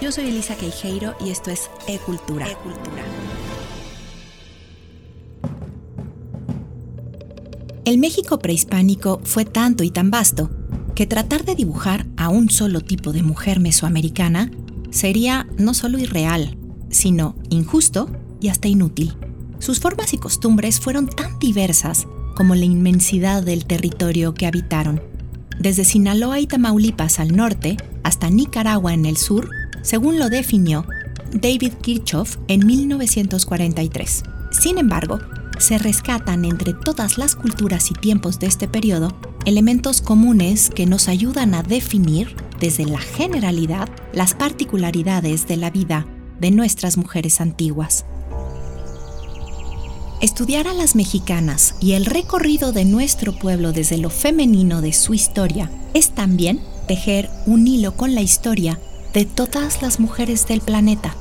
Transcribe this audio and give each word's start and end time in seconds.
Yo 0.00 0.10
soy 0.10 0.28
Elisa 0.28 0.54
Queijeiro 0.56 1.14
y 1.22 1.28
esto 1.28 1.50
es 1.50 1.70
E-Cultura. 1.86 2.46
El 7.84 7.98
México 7.98 8.38
prehispánico 8.38 9.20
fue 9.24 9.44
tanto 9.44 9.84
y 9.84 9.90
tan 9.90 10.10
vasto 10.10 10.48
que 10.94 11.06
tratar 11.06 11.44
de 11.44 11.54
dibujar 11.54 12.06
a 12.16 12.30
un 12.30 12.48
solo 12.48 12.80
tipo 12.80 13.12
de 13.12 13.22
mujer 13.22 13.60
mesoamericana 13.60 14.50
sería 14.90 15.46
no 15.58 15.74
solo 15.74 15.98
irreal, 15.98 16.56
sino 16.88 17.36
injusto 17.50 18.10
y 18.40 18.48
hasta 18.48 18.68
inútil. 18.68 19.18
Sus 19.58 19.80
formas 19.80 20.14
y 20.14 20.18
costumbres 20.18 20.80
fueron 20.80 21.08
tan 21.08 21.38
diversas 21.38 22.06
como 22.36 22.54
la 22.54 22.64
inmensidad 22.64 23.42
del 23.42 23.66
territorio 23.66 24.32
que 24.32 24.46
habitaron. 24.46 25.02
Desde 25.58 25.84
Sinaloa 25.84 26.40
y 26.40 26.46
Tamaulipas 26.46 27.20
al 27.20 27.36
norte 27.36 27.76
hasta 28.02 28.30
Nicaragua 28.30 28.94
en 28.94 29.04
el 29.04 29.18
sur, 29.18 29.50
según 29.82 30.18
lo 30.18 30.28
definió 30.28 30.86
David 31.32 31.74
Kirchhoff 31.82 32.36
en 32.48 32.66
1943. 32.66 34.22
Sin 34.50 34.78
embargo, 34.78 35.18
se 35.58 35.78
rescatan 35.78 36.44
entre 36.44 36.72
todas 36.72 37.18
las 37.18 37.36
culturas 37.36 37.90
y 37.90 37.94
tiempos 37.94 38.38
de 38.38 38.46
este 38.46 38.66
periodo 38.66 39.14
elementos 39.44 40.00
comunes 40.02 40.70
que 40.70 40.86
nos 40.86 41.08
ayudan 41.08 41.54
a 41.54 41.62
definir, 41.62 42.36
desde 42.58 42.84
la 42.84 42.98
generalidad, 42.98 43.88
las 44.12 44.34
particularidades 44.34 45.46
de 45.48 45.56
la 45.56 45.70
vida 45.70 46.06
de 46.40 46.50
nuestras 46.50 46.96
mujeres 46.96 47.40
antiguas. 47.40 48.04
Estudiar 50.20 50.68
a 50.68 50.74
las 50.74 50.94
mexicanas 50.94 51.74
y 51.80 51.92
el 51.92 52.04
recorrido 52.04 52.72
de 52.72 52.84
nuestro 52.84 53.32
pueblo 53.38 53.72
desde 53.72 53.96
lo 53.96 54.10
femenino 54.10 54.82
de 54.82 54.92
su 54.92 55.14
historia 55.14 55.70
es 55.94 56.10
también 56.10 56.60
tejer 56.86 57.30
un 57.46 57.66
hilo 57.66 57.96
con 57.96 58.14
la 58.14 58.20
historia 58.20 58.78
de 59.12 59.24
todas 59.24 59.82
las 59.82 59.98
mujeres 59.98 60.46
del 60.46 60.60
planeta, 60.60 61.14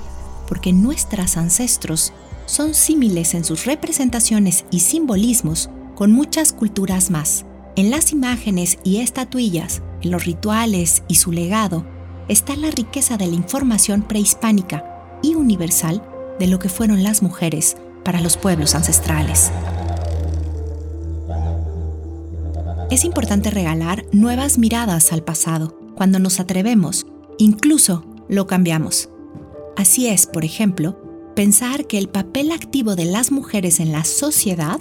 porque 0.48 0.73
nuestras 0.73 1.37
ancestros 1.37 2.13
son 2.46 2.73
símiles 2.73 3.34
en 3.34 3.43
sus 3.43 3.65
representaciones 3.65 4.65
y 4.71 4.81
simbolismos 4.81 5.70
con 5.96 6.12
muchas 6.12 6.54
culturas 6.54 7.09
más. 7.09 7.46
En 7.76 7.91
las 7.91 8.12
imágenes 8.12 8.77
y 8.84 8.98
estatuillas, 8.98 9.81
en 10.01 10.12
los 10.12 10.26
rituales 10.26 11.04
y 11.07 11.15
su 11.15 11.31
legado, 11.31 11.85
está 12.27 12.55
la 12.55 12.71
riqueza 12.71 13.18
de 13.18 13.27
la 13.27 13.35
información 13.35 14.03
prehispánica 14.03 15.20
y 15.24 15.35
universal 15.35 16.03
de 16.40 16.48
lo 16.48 16.59
que 16.59 16.70
fueron 16.70 17.03
las 17.03 17.21
mujeres 17.21 17.76
para 18.03 18.21
los 18.21 18.37
pueblos 18.37 18.76
ancestrales. 18.76 19.51
Es 22.91 23.03
importante 23.03 23.51
regalar 23.51 24.05
nuevas 24.12 24.57
miradas 24.57 25.12
al 25.12 25.24
pasado. 25.24 25.77
Cuando 25.96 26.18
nos 26.18 26.40
atrevemos, 26.40 27.05
incluso 27.40 28.05
lo 28.27 28.45
cambiamos. 28.45 29.09
Así 29.76 30.07
es, 30.07 30.27
por 30.27 30.45
ejemplo, 30.45 31.01
pensar 31.35 31.87
que 31.87 31.98
el 31.98 32.09
papel 32.09 32.51
activo 32.51 32.96
de 32.96 33.05
las 33.05 33.31
mujeres 33.31 33.79
en 33.79 33.91
la 33.91 34.04
sociedad 34.04 34.79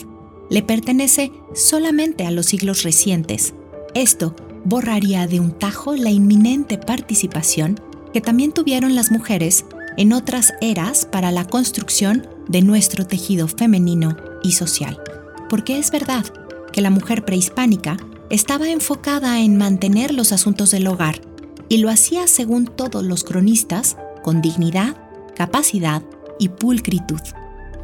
le 0.51 0.63
pertenece 0.63 1.33
solamente 1.55 2.27
a 2.27 2.31
los 2.31 2.47
siglos 2.47 2.83
recientes. 2.83 3.55
Esto 3.95 4.35
borraría 4.65 5.27
de 5.27 5.41
un 5.41 5.53
tajo 5.53 5.95
la 5.95 6.11
inminente 6.11 6.79
participación 6.79 7.81
que 8.13 8.21
también 8.21 8.53
tuvieron 8.53 8.95
las 8.95 9.13
mujeres 9.13 9.65
en 9.97 10.13
otras 10.13 10.53
eras 10.61 11.07
para 11.07 11.31
la 11.31 11.45
construcción 11.45 12.27
de 12.49 12.63
nuestro 12.63 13.07
tejido 13.07 13.47
femenino 13.47 14.17
y 14.43 14.53
social. 14.53 15.01
Porque 15.49 15.79
es 15.79 15.91
verdad 15.91 16.25
que 16.73 16.81
la 16.81 16.91
mujer 16.91 17.25
prehispánica 17.25 17.99
estaba 18.31 18.69
enfocada 18.69 19.41
en 19.41 19.57
mantener 19.57 20.13
los 20.13 20.33
asuntos 20.33 20.71
del 20.71 20.87
hogar 20.87 21.28
y 21.69 21.79
lo 21.79 21.91
hacía 21.91 22.27
según 22.27 22.67
todos 22.67 23.05
los 23.05 23.25
cronistas 23.25 23.97
con 24.23 24.41
dignidad, 24.41 24.97
capacidad 25.35 26.03
y 26.39 26.49
pulcritud, 26.49 27.21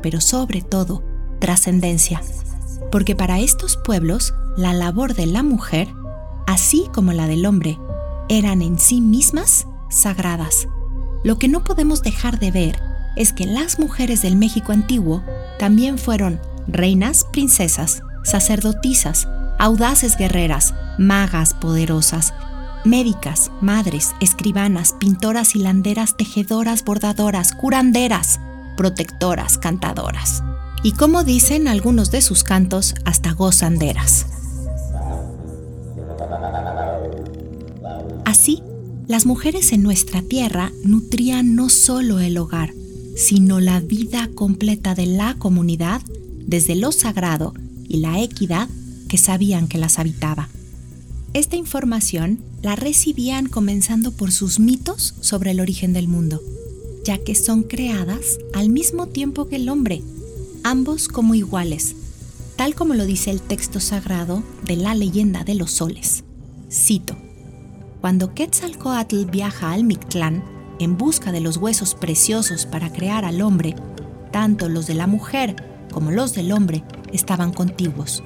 pero 0.02 0.20
sobre 0.20 0.62
todo 0.62 1.02
trascendencia, 1.38 2.22
porque 2.90 3.14
para 3.14 3.40
estos 3.40 3.76
pueblos 3.76 4.34
la 4.56 4.72
labor 4.72 5.14
de 5.14 5.26
la 5.26 5.42
mujer, 5.42 5.88
así 6.46 6.86
como 6.92 7.12
la 7.12 7.26
del 7.26 7.46
hombre, 7.46 7.78
eran 8.28 8.62
en 8.62 8.78
sí 8.78 9.00
mismas 9.00 9.66
sagradas. 9.90 10.68
Lo 11.24 11.38
que 11.38 11.48
no 11.48 11.64
podemos 11.64 12.02
dejar 12.02 12.38
de 12.38 12.50
ver 12.50 12.78
es 13.16 13.32
que 13.32 13.46
las 13.46 13.78
mujeres 13.78 14.22
del 14.22 14.36
México 14.36 14.72
antiguo 14.72 15.22
también 15.58 15.98
fueron 15.98 16.40
reinas, 16.66 17.26
princesas, 17.32 18.02
sacerdotisas, 18.24 19.28
audaces 19.58 20.16
guerreras, 20.16 20.74
magas 20.98 21.54
poderosas, 21.54 22.32
médicas, 22.84 23.50
madres, 23.60 24.14
escribanas, 24.20 24.94
pintoras, 24.98 25.56
hilanderas, 25.56 26.16
tejedoras, 26.16 26.84
bordadoras, 26.84 27.52
curanderas, 27.52 28.40
protectoras, 28.76 29.58
cantadoras. 29.58 30.42
Y 30.82 30.92
como 30.92 31.24
dicen 31.24 31.66
algunos 31.66 32.10
de 32.10 32.20
sus 32.20 32.44
cantos, 32.44 32.94
hasta 33.04 33.32
gozanderas. 33.32 34.26
Así, 38.24 38.62
las 39.06 39.26
mujeres 39.26 39.72
en 39.72 39.82
nuestra 39.82 40.22
tierra 40.22 40.72
nutrían 40.82 41.54
no 41.54 41.68
solo 41.68 42.20
el 42.20 42.36
hogar, 42.38 42.72
sino 43.16 43.60
la 43.60 43.80
vida 43.80 44.28
completa 44.34 44.94
de 44.94 45.06
la 45.06 45.34
comunidad 45.34 46.02
desde 46.46 46.74
lo 46.74 46.92
sagrado 46.92 47.54
y 47.88 47.98
la 47.98 48.20
equidad 48.20 48.68
que 49.08 49.18
sabían 49.18 49.68
que 49.68 49.78
las 49.78 49.98
habitaba. 49.98 50.48
Esta 51.34 51.56
información 51.56 52.38
la 52.62 52.76
recibían 52.76 53.48
comenzando 53.48 54.12
por 54.12 54.30
sus 54.30 54.60
mitos 54.60 55.16
sobre 55.20 55.50
el 55.50 55.58
origen 55.58 55.92
del 55.92 56.06
mundo, 56.06 56.40
ya 57.04 57.18
que 57.18 57.34
son 57.34 57.64
creadas 57.64 58.38
al 58.54 58.68
mismo 58.68 59.08
tiempo 59.08 59.48
que 59.48 59.56
el 59.56 59.68
hombre, 59.68 60.00
ambos 60.62 61.08
como 61.08 61.34
iguales, 61.34 61.96
tal 62.54 62.76
como 62.76 62.94
lo 62.94 63.04
dice 63.04 63.32
el 63.32 63.40
texto 63.40 63.80
sagrado 63.80 64.44
de 64.64 64.76
la 64.76 64.94
leyenda 64.94 65.42
de 65.42 65.56
los 65.56 65.72
soles. 65.72 66.22
Cito, 66.70 67.16
Cuando 68.00 68.32
Quetzalcoatl 68.32 69.24
viaja 69.24 69.72
al 69.72 69.82
Mictlán 69.82 70.44
en 70.78 70.96
busca 70.96 71.32
de 71.32 71.40
los 71.40 71.56
huesos 71.56 71.96
preciosos 71.96 72.64
para 72.64 72.92
crear 72.92 73.24
al 73.24 73.42
hombre, 73.42 73.74
tanto 74.30 74.68
los 74.68 74.86
de 74.86 74.94
la 74.94 75.08
mujer 75.08 75.56
como 75.92 76.12
los 76.12 76.32
del 76.32 76.52
hombre 76.52 76.84
estaban 77.12 77.52
contiguos. 77.52 78.22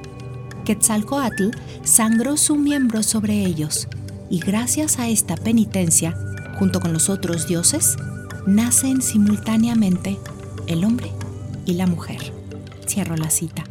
Quetzalcoatl 0.69 1.53
sangró 1.83 2.37
su 2.37 2.55
miembro 2.55 3.03
sobre 3.03 3.43
ellos, 3.43 3.89
y 4.29 4.39
gracias 4.39 4.99
a 4.99 5.09
esta 5.09 5.34
penitencia, 5.34 6.15
junto 6.59 6.79
con 6.79 6.93
los 6.93 7.09
otros 7.09 7.49
dioses, 7.49 7.97
nacen 8.47 9.01
simultáneamente 9.01 10.19
el 10.67 10.84
hombre 10.84 11.11
y 11.65 11.73
la 11.73 11.87
mujer. 11.87 12.34
Cierro 12.87 13.17
la 13.17 13.31
cita. 13.31 13.65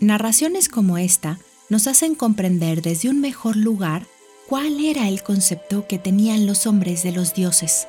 Narraciones 0.00 0.70
como 0.70 0.96
esta 0.96 1.38
nos 1.68 1.86
hacen 1.86 2.14
comprender 2.14 2.80
desde 2.80 3.10
un 3.10 3.20
mejor 3.20 3.56
lugar 3.56 4.06
cuál 4.48 4.82
era 4.82 5.06
el 5.06 5.22
concepto 5.22 5.86
que 5.86 5.98
tenían 5.98 6.46
los 6.46 6.66
hombres 6.66 7.02
de 7.02 7.12
los 7.12 7.34
dioses. 7.34 7.86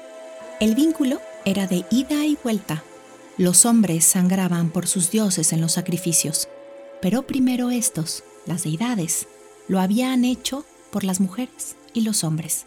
El 0.60 0.76
vínculo 0.76 1.22
era 1.46 1.66
de 1.66 1.86
ida 1.92 2.26
y 2.26 2.38
vuelta. 2.44 2.84
Los 3.38 3.66
hombres 3.66 4.04
sangraban 4.04 4.70
por 4.70 4.86
sus 4.86 5.12
dioses 5.12 5.54
en 5.54 5.62
los 5.62 5.72
sacrificios, 5.72 6.50
pero 7.02 7.24
primero 7.24 7.70
estos, 7.70 8.24
las 8.46 8.64
deidades, 8.64 9.28
lo 9.68 9.80
habían 9.80 10.26
hecho 10.26 10.66
por 10.92 11.04
las 11.04 11.20
mujeres 11.20 11.76
y 11.94 12.02
los 12.02 12.24
hombres. 12.24 12.66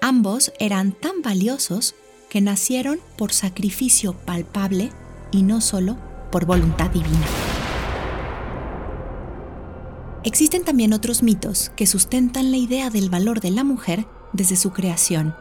Ambos 0.00 0.52
eran 0.58 0.92
tan 0.92 1.22
valiosos 1.22 1.94
que 2.28 2.40
nacieron 2.40 3.00
por 3.16 3.32
sacrificio 3.32 4.12
palpable 4.12 4.90
y 5.30 5.42
no 5.42 5.60
solo 5.60 5.96
por 6.30 6.44
voluntad 6.44 6.90
divina. 6.90 7.26
Existen 10.22 10.64
también 10.64 10.92
otros 10.92 11.22
mitos 11.22 11.70
que 11.76 11.86
sustentan 11.86 12.50
la 12.50 12.56
idea 12.56 12.90
del 12.90 13.10
valor 13.10 13.40
de 13.40 13.50
la 13.50 13.64
mujer 13.64 14.06
desde 14.32 14.56
su 14.56 14.72
creación, 14.72 15.34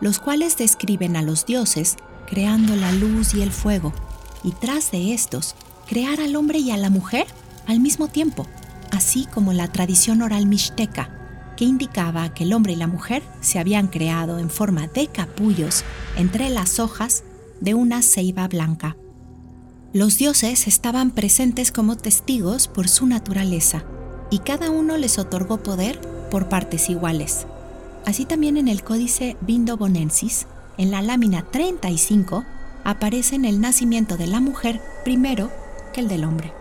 los 0.00 0.18
cuales 0.18 0.56
describen 0.56 1.16
a 1.16 1.22
los 1.22 1.44
dioses 1.44 1.96
creando 2.26 2.74
la 2.76 2.92
luz 2.92 3.34
y 3.34 3.42
el 3.42 3.52
fuego, 3.52 3.92
y 4.42 4.52
tras 4.52 4.92
de 4.92 5.12
estos, 5.12 5.56
crear 5.86 6.20
al 6.20 6.36
hombre 6.36 6.58
y 6.58 6.70
a 6.70 6.76
la 6.76 6.88
mujer 6.88 7.26
al 7.66 7.80
mismo 7.80 8.08
tiempo, 8.08 8.46
así 8.90 9.26
como 9.32 9.52
la 9.52 9.68
tradición 9.68 10.22
oral 10.22 10.46
mixteca, 10.46 11.10
que 11.56 11.64
indicaba 11.64 12.32
que 12.32 12.44
el 12.44 12.52
hombre 12.52 12.72
y 12.72 12.76
la 12.76 12.86
mujer 12.86 13.22
se 13.40 13.58
habían 13.58 13.88
creado 13.88 14.38
en 14.38 14.50
forma 14.50 14.86
de 14.88 15.08
capullos 15.08 15.84
entre 16.16 16.48
las 16.50 16.78
hojas 16.78 17.22
de 17.60 17.74
una 17.74 18.02
ceiba 18.02 18.48
blanca. 18.48 18.96
Los 19.92 20.18
dioses 20.18 20.66
estaban 20.66 21.10
presentes 21.10 21.72
como 21.72 21.96
testigos 21.96 22.68
por 22.68 22.88
su 22.88 23.06
naturaleza, 23.06 23.84
y 24.30 24.38
cada 24.38 24.70
uno 24.70 24.96
les 24.96 25.18
otorgó 25.18 25.62
poder 25.62 26.00
por 26.30 26.48
partes 26.48 26.88
iguales. 26.88 27.46
Así 28.06 28.24
también 28.24 28.56
en 28.56 28.68
el 28.68 28.82
Códice 28.82 29.36
Bonensis, 29.76 30.46
en 30.78 30.90
la 30.90 31.02
lámina 31.02 31.44
35, 31.50 32.44
aparece 32.84 33.34
en 33.34 33.44
el 33.44 33.60
nacimiento 33.60 34.16
de 34.16 34.26
la 34.26 34.40
mujer 34.40 34.80
primero 35.04 35.50
que 35.92 36.00
el 36.00 36.08
del 36.08 36.24
hombre. 36.24 36.59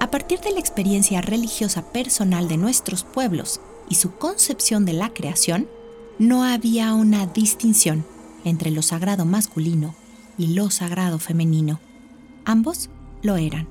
A 0.00 0.10
partir 0.10 0.40
de 0.40 0.52
la 0.52 0.60
experiencia 0.60 1.20
religiosa 1.20 1.82
personal 1.92 2.46
de 2.46 2.56
nuestros 2.56 3.02
pueblos 3.02 3.60
y 3.88 3.96
su 3.96 4.12
concepción 4.12 4.84
de 4.84 4.92
la 4.92 5.12
creación, 5.12 5.68
no 6.18 6.44
había 6.44 6.94
una 6.94 7.26
distinción 7.26 8.04
entre 8.44 8.70
lo 8.70 8.82
sagrado 8.82 9.24
masculino 9.24 9.94
y 10.36 10.48
lo 10.54 10.70
sagrado 10.70 11.18
femenino. 11.18 11.80
Ambos 12.44 12.90
lo 13.22 13.36
eran. 13.36 13.68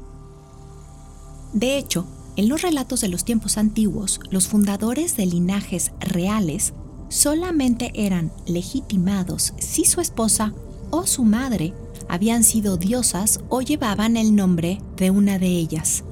De 1.54 1.78
hecho, 1.78 2.06
en 2.36 2.50
los 2.50 2.62
relatos 2.62 3.02
de 3.02 3.08
los 3.08 3.24
tiempos 3.24 3.58
antiguos, 3.58 4.20
los 4.30 4.48
fundadores 4.48 5.16
de 5.16 5.26
linajes 5.26 5.92
reales 6.00 6.74
solamente 7.10 7.92
eran 7.96 8.34
legitimados 8.46 9.54
si 9.58 9.86
su 9.86 10.02
esposa 10.02 10.54
o 10.92 11.08
su 11.08 11.24
madre 11.24 11.74
habían 12.10 12.44
sido 12.44 12.78
diosas 12.78 13.40
o 13.50 13.62
llevaban 13.62 14.18
el 14.18 14.36
nombre 14.36 14.82
de 14.98 15.10
una 15.10 15.40
de 15.40 15.48
ellas. 15.48 16.04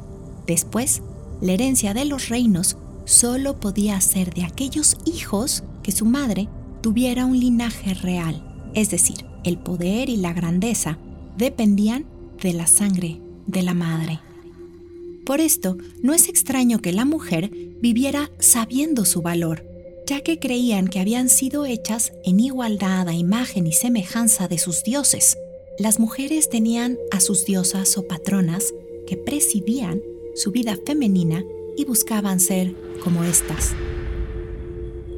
Después, 0.47 1.01
la 1.42 1.53
herencia 1.53 1.94
de 1.94 2.06
los 2.06 2.30
reinos 2.30 2.77
solo 3.06 3.59
podía 3.59 4.00
ser 4.01 4.33
de 4.33 4.44
aquellos 4.44 4.97
hijos 5.06 5.63
que 5.83 5.92
su 5.92 6.06
madre 6.06 6.47
tuviera 6.81 7.25
un 7.25 7.39
linaje 7.39 7.94
real, 7.94 8.44
es 8.74 8.89
decir, 8.89 9.25
el 9.44 9.57
poder 9.57 10.09
y 10.09 10.18
la 10.18 10.33
grandeza 10.33 10.97
dependían 11.38 12.06
de 12.42 12.53
la 12.53 12.68
sangre 12.68 13.21
de 13.47 13.63
la 13.63 13.74
madre. 13.74 14.19
Por 15.25 15.42
esto, 15.42 15.77
no 16.01 16.13
es 16.13 16.30
extraño 16.30 16.80
que 16.80 16.94
la 16.94 17.06
mujer 17.06 17.50
viviera 17.81 18.31
sabiendo 18.39 19.06
su 19.06 19.21
valor, 19.21 19.65
ya 20.07 20.21
que 20.21 20.39
creían 20.39 20.88
que 20.88 21.00
habían 21.00 21.30
sido 21.30 21.65
hechas 21.65 22.13
en 22.24 22.39
igualdad 22.39 23.07
a 23.07 23.13
imagen 23.13 23.65
y 23.65 23.71
semejanza 23.71 24.48
de 24.48 24.59
sus 24.59 24.83
dioses. 24.83 25.38
Las 25.80 26.00
mujeres 26.00 26.50
tenían 26.50 26.98
a 27.12 27.19
sus 27.19 27.45
diosas 27.45 27.98
o 27.98 28.07
patronas 28.07 28.74
que 29.07 29.18
presidían 29.18 30.01
su 30.35 30.51
vida 30.51 30.77
femenina 30.85 31.43
y 31.77 31.85
buscaban 31.85 32.39
ser 32.39 32.75
como 33.03 33.23
éstas. 33.23 33.73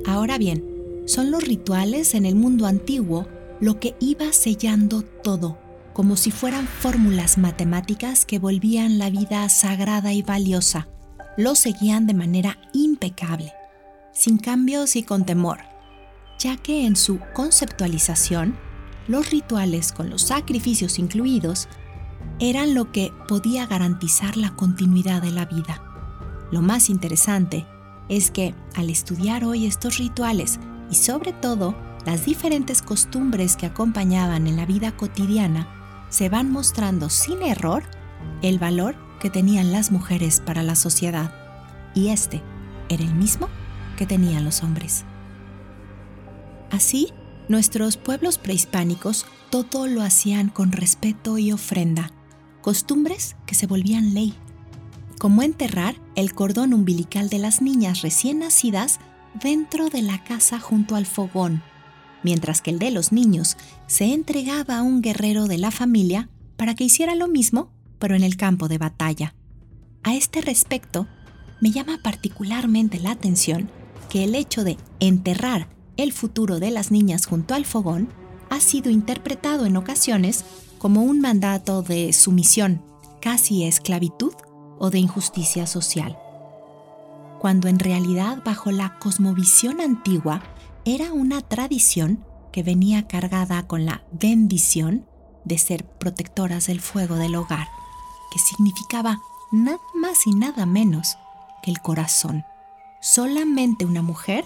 Ahora 0.06 0.38
bien, 0.38 1.04
son 1.06 1.32
los 1.32 1.44
rituales 1.44 2.14
en 2.14 2.26
el 2.26 2.36
mundo 2.36 2.66
antiguo 2.66 3.28
lo 3.60 3.80
que 3.80 3.96
iba 4.00 4.32
sellando 4.32 5.02
todo, 5.02 5.58
como 5.94 6.16
si 6.16 6.32
fueran 6.32 6.68
fórmulas 6.68 7.38
matemáticas 7.38 8.26
que 8.26 8.40
volvían 8.40 9.00
la 9.00 9.10
vida 9.10 9.50
sagrada 9.50 10.14
y 10.14 10.22
valiosa. 10.22 10.88
Lo 11.38 11.56
seguían 11.56 12.08
de 12.08 12.14
manera 12.14 12.60
impecable, 12.74 13.54
sin 14.14 14.38
cambios 14.38 14.96
y 14.96 15.04
con 15.04 15.26
temor, 15.26 15.60
ya 16.40 16.58
que 16.58 16.86
en 16.86 16.96
su 16.96 17.20
conceptualización, 17.34 18.56
los 19.08 19.32
rituales 19.32 19.92
con 19.92 20.10
los 20.10 20.22
sacrificios 20.22 21.00
incluidos 21.00 21.68
eran 22.40 22.74
lo 22.74 22.92
que 22.92 23.14
podía 23.28 23.66
garantizar 23.66 24.38
la 24.38 24.56
continuidad 24.56 25.22
de 25.22 25.32
la 25.32 25.46
vida. 25.46 25.82
Lo 26.52 26.62
más 26.62 26.90
interesante 26.90 27.66
es 28.10 28.32
que 28.32 28.56
al 28.76 28.90
estudiar 28.90 29.44
hoy 29.44 29.66
estos 29.66 29.98
rituales 29.98 30.60
y 30.90 30.96
sobre 30.96 31.34
todo 31.34 31.76
las 32.06 32.26
diferentes 32.26 32.82
costumbres 32.82 33.58
que 33.58 33.66
acompañaban 33.66 34.48
en 34.48 34.56
la 34.56 34.66
vida 34.66 34.96
cotidiana, 34.96 35.68
se 36.10 36.30
van 36.30 36.50
mostrando 36.52 37.10
sin 37.10 37.42
error 37.42 37.84
el 38.42 38.60
valor 38.60 38.96
que 39.20 39.30
tenían 39.30 39.72
las 39.72 39.92
mujeres 39.92 40.40
para 40.40 40.64
la 40.64 40.76
sociedad. 40.76 41.34
Y 41.96 42.10
este 42.10 42.42
era 42.88 43.04
el 43.04 43.14
mismo 43.14 43.50
que 43.98 44.06
tenían 44.06 44.46
los 44.46 44.64
hombres. 44.64 45.04
Así, 46.72 47.12
nuestros 47.50 47.98
pueblos 47.98 48.38
prehispánicos 48.38 49.26
todo 49.50 49.88
lo 49.88 50.02
hacían 50.02 50.50
con 50.50 50.72
respeto 50.72 51.38
y 51.38 51.52
ofrenda, 51.52 52.12
costumbres 52.68 53.38
que 53.46 53.56
se 53.56 53.66
volvían 53.66 54.14
ley 54.14 54.34
como 55.20 55.42
enterrar 55.42 55.96
el 56.16 56.34
cordón 56.34 56.74
umbilical 56.74 57.30
de 57.30 57.40
las 57.40 57.62
niñas 57.62 58.02
recién 58.02 58.40
nacidas 58.40 59.00
dentro 59.42 59.88
de 59.88 60.02
la 60.02 60.22
casa 60.26 60.60
junto 60.60 60.98
al 60.98 61.06
fogón, 61.06 61.64
mientras 62.24 62.62
que 62.62 62.72
el 62.72 62.78
de 62.78 62.92
los 62.92 63.14
niños 63.14 63.56
se 63.88 64.14
entregaba 64.14 64.80
a 64.80 64.82
un 64.82 65.02
guerrero 65.02 65.48
de 65.48 65.58
la 65.58 65.72
familia 65.72 66.28
para 66.58 66.76
que 66.76 66.84
hiciera 66.84 67.16
lo 67.16 67.30
mismo, 67.30 67.72
pero 68.00 68.18
en 68.18 68.24
el 68.26 68.36
campo 68.36 68.68
de 68.68 68.80
batalla. 68.80 69.34
A 70.04 70.16
este 70.16 70.42
respecto, 70.42 71.08
me 71.62 71.72
llama 71.72 72.02
particularmente 72.04 73.00
la 73.00 73.12
atención 73.12 73.72
que 74.10 74.26
el 74.26 74.36
hecho 74.36 74.66
de 74.66 74.76
enterrar 75.00 75.70
el 75.96 76.12
futuro 76.12 76.60
de 76.60 76.72
las 76.72 76.92
niñas 76.92 77.28
junto 77.28 77.54
al 77.54 77.64
fogón 77.64 78.10
ha 78.50 78.60
sido 78.60 78.92
interpretado 78.92 79.66
en 79.66 79.78
ocasiones 79.78 80.44
como 80.78 81.02
un 81.02 81.20
mandato 81.20 81.82
de 81.82 82.14
sumisión, 82.14 82.82
casi 83.22 83.64
esclavitud, 83.66 84.34
o 84.80 84.90
de 84.90 85.00
injusticia 85.00 85.68
social, 85.68 86.18
cuando 87.40 87.68
en 87.68 87.80
realidad 87.80 88.42
bajo 88.44 88.72
la 88.72 88.98
cosmovisión 89.00 89.82
antigua 89.82 90.42
era 90.86 91.14
una 91.14 91.42
tradición 91.42 92.24
que 92.52 92.64
venía 92.64 93.08
cargada 93.08 93.68
con 93.68 93.86
la 93.86 94.04
bendición 94.12 95.06
de 95.46 95.58
ser 95.58 95.86
protectoras 95.86 96.68
del 96.68 96.82
fuego 96.82 97.16
del 97.16 97.36
hogar, 97.36 97.68
que 98.32 98.40
significaba 98.40 99.20
nada 99.52 99.80
más 99.94 100.28
y 100.28 100.32
nada 100.32 100.66
menos 100.66 101.18
que 101.64 101.72
el 101.72 101.80
corazón. 101.80 102.44
Solamente 103.02 103.86
una 103.86 104.02
mujer 104.02 104.46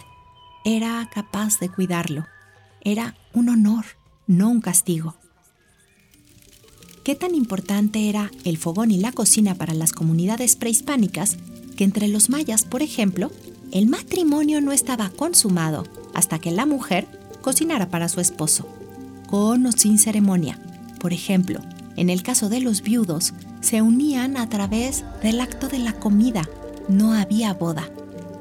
era 0.66 1.10
capaz 1.14 1.60
de 1.60 1.70
cuidarlo. 1.70 2.26
Era 2.82 3.16
un 3.34 3.50
honor, 3.50 3.86
no 4.28 4.50
un 4.50 4.62
castigo 4.62 5.16
qué 7.04 7.16
tan 7.16 7.36
importante 7.36 8.10
era 8.10 8.32
el 8.44 8.58
fogón 8.58 8.92
y 8.92 8.98
la 8.98 9.12
cocina 9.12 9.56
para 9.56 9.74
las 9.74 9.92
comunidades 9.92 10.56
prehispánicas 10.56 11.38
que 11.76 11.84
entre 11.84 12.08
los 12.08 12.30
mayas, 12.30 12.64
por 12.64 12.82
ejemplo, 12.82 13.32
el 13.72 13.88
matrimonio 13.88 14.62
no 14.62 14.72
estaba 14.72 15.10
consumado 15.10 15.86
hasta 16.14 16.40
que 16.40 16.52
la 16.52 16.66
mujer 16.66 17.08
cocinara 17.42 17.90
para 17.90 18.10
su 18.10 18.20
esposo, 18.20 18.68
con 19.30 19.66
o 19.66 19.72
sin 19.72 19.98
ceremonia. 19.98 20.60
Por 21.00 21.14
ejemplo, 21.14 21.62
en 21.96 22.10
el 22.10 22.22
caso 22.22 22.50
de 22.50 22.60
los 22.60 22.82
viudos, 22.82 23.34
se 23.62 23.82
unían 23.82 24.38
a 24.38 24.50
través 24.50 25.04
del 25.24 25.40
acto 25.40 25.68
de 25.68 25.80
la 25.80 25.94
comida, 25.94 26.48
no 26.88 27.14
había 27.14 27.54
boda. 27.54 27.90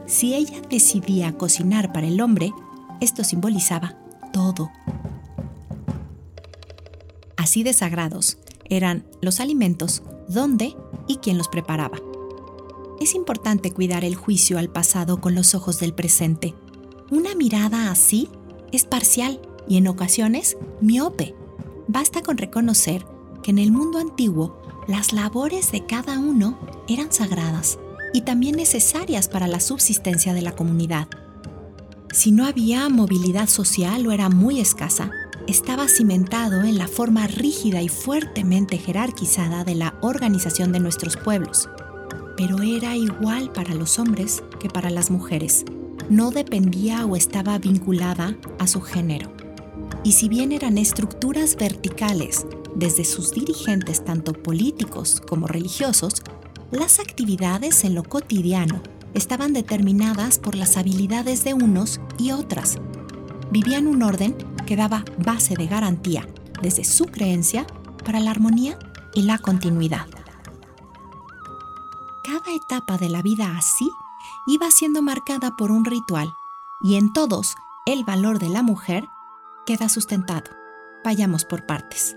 Si 0.06 0.34
ella 0.34 0.60
decidía 0.68 1.32
cocinar 1.32 1.92
para 1.92 2.08
el 2.08 2.20
hombre, 2.20 2.52
esto 3.00 3.24
simbolizaba 3.24 3.94
todo. 4.32 4.70
Así 7.36 7.62
de 7.62 7.72
sagrados 7.72 8.36
eran 8.70 9.04
los 9.20 9.40
alimentos, 9.40 10.02
dónde 10.28 10.76
y 11.06 11.16
quién 11.16 11.36
los 11.36 11.48
preparaba. 11.48 11.98
Es 13.00 13.14
importante 13.14 13.72
cuidar 13.72 14.04
el 14.04 14.14
juicio 14.14 14.58
al 14.58 14.70
pasado 14.70 15.20
con 15.20 15.34
los 15.34 15.54
ojos 15.54 15.80
del 15.80 15.92
presente. 15.92 16.54
Una 17.10 17.34
mirada 17.34 17.90
así 17.90 18.28
es 18.72 18.84
parcial 18.84 19.40
y 19.68 19.76
en 19.76 19.88
ocasiones 19.88 20.56
miope. 20.80 21.34
Basta 21.88 22.22
con 22.22 22.38
reconocer 22.38 23.04
que 23.42 23.50
en 23.50 23.58
el 23.58 23.72
mundo 23.72 23.98
antiguo 23.98 24.60
las 24.86 25.12
labores 25.12 25.72
de 25.72 25.86
cada 25.86 26.18
uno 26.18 26.58
eran 26.88 27.12
sagradas 27.12 27.78
y 28.12 28.22
también 28.22 28.56
necesarias 28.56 29.28
para 29.28 29.46
la 29.46 29.60
subsistencia 29.60 30.34
de 30.34 30.42
la 30.42 30.54
comunidad. 30.54 31.08
Si 32.12 32.32
no 32.32 32.44
había 32.44 32.88
movilidad 32.88 33.48
social 33.48 34.06
o 34.06 34.12
era 34.12 34.28
muy 34.28 34.60
escasa, 34.60 35.10
estaba 35.50 35.88
cimentado 35.88 36.62
en 36.62 36.78
la 36.78 36.86
forma 36.86 37.26
rígida 37.26 37.82
y 37.82 37.88
fuertemente 37.88 38.78
jerarquizada 38.78 39.64
de 39.64 39.74
la 39.74 39.96
organización 40.00 40.70
de 40.70 40.78
nuestros 40.78 41.16
pueblos, 41.16 41.68
pero 42.36 42.62
era 42.62 42.94
igual 42.94 43.50
para 43.52 43.74
los 43.74 43.98
hombres 43.98 44.44
que 44.60 44.68
para 44.68 44.90
las 44.90 45.10
mujeres. 45.10 45.64
No 46.08 46.30
dependía 46.30 47.04
o 47.04 47.16
estaba 47.16 47.58
vinculada 47.58 48.36
a 48.60 48.68
su 48.68 48.80
género. 48.80 49.32
Y 50.04 50.12
si 50.12 50.28
bien 50.28 50.52
eran 50.52 50.78
estructuras 50.78 51.56
verticales 51.56 52.46
desde 52.76 53.04
sus 53.04 53.32
dirigentes 53.32 54.04
tanto 54.04 54.32
políticos 54.32 55.20
como 55.28 55.48
religiosos, 55.48 56.22
las 56.70 57.00
actividades 57.00 57.82
en 57.82 57.96
lo 57.96 58.04
cotidiano 58.04 58.82
estaban 59.14 59.52
determinadas 59.52 60.38
por 60.38 60.54
las 60.54 60.76
habilidades 60.76 61.42
de 61.42 61.54
unos 61.54 62.00
y 62.18 62.30
otras. 62.30 62.78
Vivían 63.50 63.88
un 63.88 64.04
orden 64.04 64.36
daba 64.76 65.04
base 65.18 65.54
de 65.54 65.66
garantía 65.66 66.26
desde 66.62 66.84
su 66.84 67.06
creencia 67.06 67.66
para 68.04 68.20
la 68.20 68.30
armonía 68.30 68.78
y 69.14 69.22
la 69.22 69.38
continuidad. 69.38 70.06
Cada 72.24 72.54
etapa 72.54 72.96
de 72.98 73.08
la 73.08 73.22
vida 73.22 73.56
así 73.56 73.90
iba 74.46 74.70
siendo 74.70 75.02
marcada 75.02 75.56
por 75.56 75.70
un 75.70 75.84
ritual 75.84 76.32
y 76.82 76.96
en 76.96 77.12
todos 77.12 77.54
el 77.86 78.04
valor 78.04 78.38
de 78.38 78.48
la 78.48 78.62
mujer 78.62 79.08
queda 79.66 79.88
sustentado. 79.88 80.50
Vayamos 81.04 81.44
por 81.44 81.66
partes. 81.66 82.16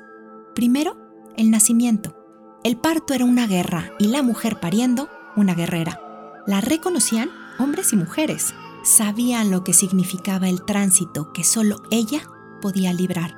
Primero, 0.55 0.98
el 1.38 1.51
nacimiento. 1.51 2.15
El 2.63 2.77
parto 2.77 3.13
era 3.13 3.25
una 3.25 3.48
guerra 3.48 3.91
y 4.00 4.07
la 4.07 4.22
mujer 4.22 4.60
pariendo 4.60 5.10
una 5.36 5.53
guerrera. 5.53 6.00
La 6.45 6.62
reconocían 6.62 7.29
hombres 7.60 7.93
y 7.93 7.95
mujeres. 7.95 8.53
Sabían 8.83 9.51
lo 9.51 9.63
que 9.63 9.74
significaba 9.74 10.50
el 10.50 10.63
tránsito 10.63 11.31
que 11.33 11.43
solo 11.43 11.81
ella 11.89 12.22
podía 12.63 12.93
librar. 12.93 13.38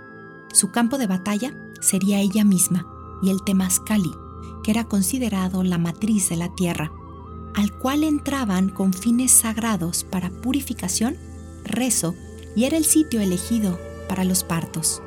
Su 0.54 0.70
campo 0.70 1.00
de 1.00 1.08
batalla 1.08 1.52
sería 1.82 2.20
ella 2.20 2.44
misma 2.44 2.86
y 3.24 3.32
el 3.32 3.44
Temazcali, 3.44 4.12
que 4.64 4.70
era 4.70 4.84
considerado 4.84 5.64
la 5.64 5.80
matriz 5.80 6.30
de 6.30 6.36
la 6.36 6.54
tierra, 6.54 6.92
al 7.56 7.76
cual 7.76 8.04
entraban 8.04 8.70
con 8.70 8.94
fines 8.94 9.32
sagrados 9.32 10.04
para 10.04 10.30
purificación, 10.30 11.18
rezo 11.64 12.14
y 12.56 12.66
era 12.66 12.78
el 12.78 12.86
sitio 12.86 13.20
elegido 13.20 13.80
para 14.08 14.26
los 14.26 14.44
partos. 14.44 15.02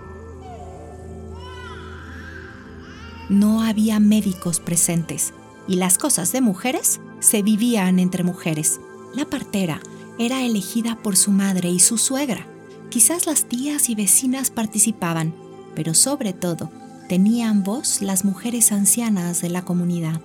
No 3.28 3.62
había 3.62 4.00
médicos 4.00 4.58
presentes 4.58 5.32
y 5.68 5.76
las 5.76 5.96
cosas 5.96 6.32
de 6.32 6.40
mujeres 6.40 6.98
se 7.20 7.42
vivían 7.42 8.00
entre 8.00 8.24
mujeres. 8.24 8.80
La 9.14 9.26
partera 9.26 9.80
era 10.18 10.42
elegida 10.42 10.98
por 11.04 11.16
su 11.16 11.30
madre 11.30 11.70
y 11.70 11.78
su 11.78 11.98
suegra. 11.98 12.57
Quizás 12.90 13.26
las 13.26 13.44
tías 13.44 13.90
y 13.90 13.94
vecinas 13.94 14.50
participaban, 14.50 15.34
pero 15.74 15.94
sobre 15.94 16.32
todo 16.32 16.70
tenían 17.08 17.62
voz 17.62 18.00
las 18.00 18.24
mujeres 18.24 18.72
ancianas 18.72 19.42
de 19.42 19.50
la 19.50 19.64
comunidad. 19.64 20.20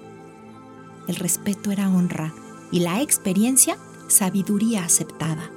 El 1.07 1.15
respeto 1.15 1.71
era 1.71 1.89
honra 1.89 2.33
y 2.71 2.79
la 2.79 3.01
experiencia 3.01 3.77
sabiduría 4.07 4.85
aceptada. 4.85 5.49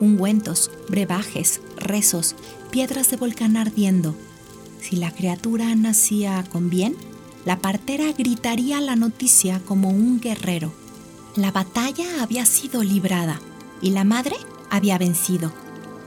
Ungüentos, 0.00 0.70
brebajes, 0.88 1.60
rezos, 1.76 2.34
piedras 2.70 3.10
de 3.10 3.16
volcán 3.16 3.56
ardiendo. 3.56 4.14
Si 4.80 4.96
la 4.96 5.12
criatura 5.12 5.74
nacía 5.74 6.44
con 6.50 6.68
bien, 6.68 6.96
la 7.44 7.60
partera 7.60 8.12
gritaría 8.12 8.80
la 8.80 8.96
noticia 8.96 9.60
como 9.64 9.88
un 9.88 10.20
guerrero. 10.20 10.72
La 11.36 11.52
batalla 11.52 12.22
había 12.22 12.44
sido 12.44 12.82
librada 12.82 13.40
y 13.80 13.90
la 13.90 14.04
madre 14.04 14.36
había 14.70 14.98
vencido. 14.98 15.52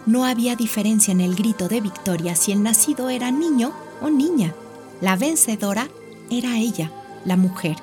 No 0.08 0.24
había 0.24 0.56
diferencia 0.56 1.12
en 1.12 1.20
el 1.20 1.36
grito 1.36 1.68
de 1.68 1.82
victoria 1.82 2.34
si 2.34 2.54
el 2.54 2.64
nacido 2.64 3.10
era 3.10 3.30
niño 3.30 3.74
o 4.02 4.10
niña. 4.10 4.56
La 5.02 5.18
vencedora 5.18 5.90
era 6.32 6.58
ella, 6.58 6.94
la 7.26 7.36
mujer, 7.36 7.76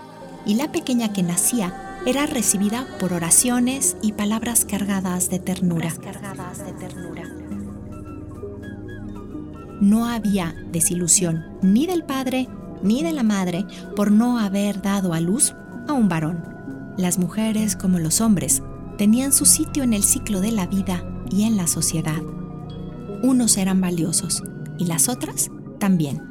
y 0.46 0.54
la 0.54 0.72
pequeña 0.72 1.12
que 1.12 1.22
nacía 1.22 1.98
era 2.06 2.24
recibida 2.24 2.88
por 2.98 3.12
oraciones 3.12 3.98
y 4.00 4.12
palabras 4.12 4.64
cargadas 4.64 5.28
de 5.28 5.38
ternura. 5.38 5.92
No 9.82 10.06
había 10.06 10.54
desilusión 10.72 11.44
ni 11.60 11.86
del 11.86 12.04
padre 12.04 12.48
ni 12.82 13.02
de 13.02 13.12
la 13.12 13.22
madre 13.22 13.66
por 13.94 14.10
no 14.10 14.38
haber 14.38 14.80
dado 14.80 15.12
a 15.12 15.20
luz 15.20 15.54
a 15.88 15.92
un 15.92 16.08
varón. 16.08 16.42
Las 16.96 17.18
mujeres, 17.18 17.76
como 17.76 17.98
los 17.98 18.22
hombres, 18.22 18.62
tenían 18.96 19.34
su 19.34 19.44
sitio 19.44 19.82
en 19.82 19.92
el 19.92 20.04
ciclo 20.04 20.40
de 20.40 20.52
la 20.52 20.66
vida 20.66 21.04
y 21.30 21.44
en 21.44 21.56
la 21.56 21.66
sociedad. 21.66 22.22
Unos 23.22 23.56
eran 23.56 23.80
valiosos 23.80 24.42
y 24.78 24.86
las 24.86 25.08
otras 25.08 25.50
también. 25.78 26.22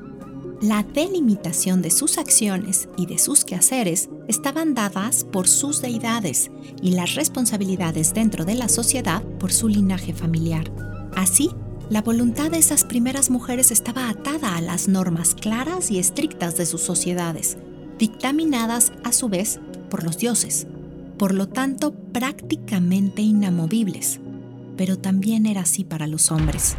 La 0.62 0.84
delimitación 0.84 1.82
de 1.82 1.92
sus 1.92 2.18
acciones 2.18 2.88
y 2.96 3.06
de 3.06 3.18
sus 3.18 3.44
quehaceres 3.44 4.10
estaban 4.30 4.74
dadas 4.74 5.26
por 5.26 5.48
sus 5.48 5.82
deidades 5.82 6.52
y 6.82 6.92
las 6.92 7.16
responsabilidades 7.16 8.14
dentro 8.14 8.46
de 8.46 8.56
la 8.56 8.70
sociedad 8.70 9.24
por 9.40 9.52
su 9.52 9.68
linaje 9.68 10.14
familiar. 10.14 10.72
Así, 11.16 11.50
la 11.90 12.02
voluntad 12.02 12.50
de 12.50 12.60
esas 12.60 12.86
primeras 12.86 13.30
mujeres 13.30 13.72
estaba 13.72 14.10
atada 14.10 14.56
a 14.56 14.62
las 14.62 14.88
normas 14.88 15.36
claras 15.36 15.92
y 15.92 16.00
estrictas 16.00 16.56
de 16.56 16.66
sus 16.66 16.82
sociedades, 16.82 17.58
dictaminadas 18.00 18.94
a 19.04 19.12
su 19.12 19.28
vez 19.28 19.60
por 19.90 20.04
los 20.04 20.18
dioses, 20.18 20.66
por 21.18 21.34
lo 21.34 21.50
tanto 21.50 21.94
prácticamente 21.94 23.22
inamovibles, 23.22 24.22
pero 24.78 24.98
también 24.98 25.46
era 25.46 25.62
así 25.62 25.84
para 25.84 26.08
los 26.08 26.32
hombres. 26.32 26.76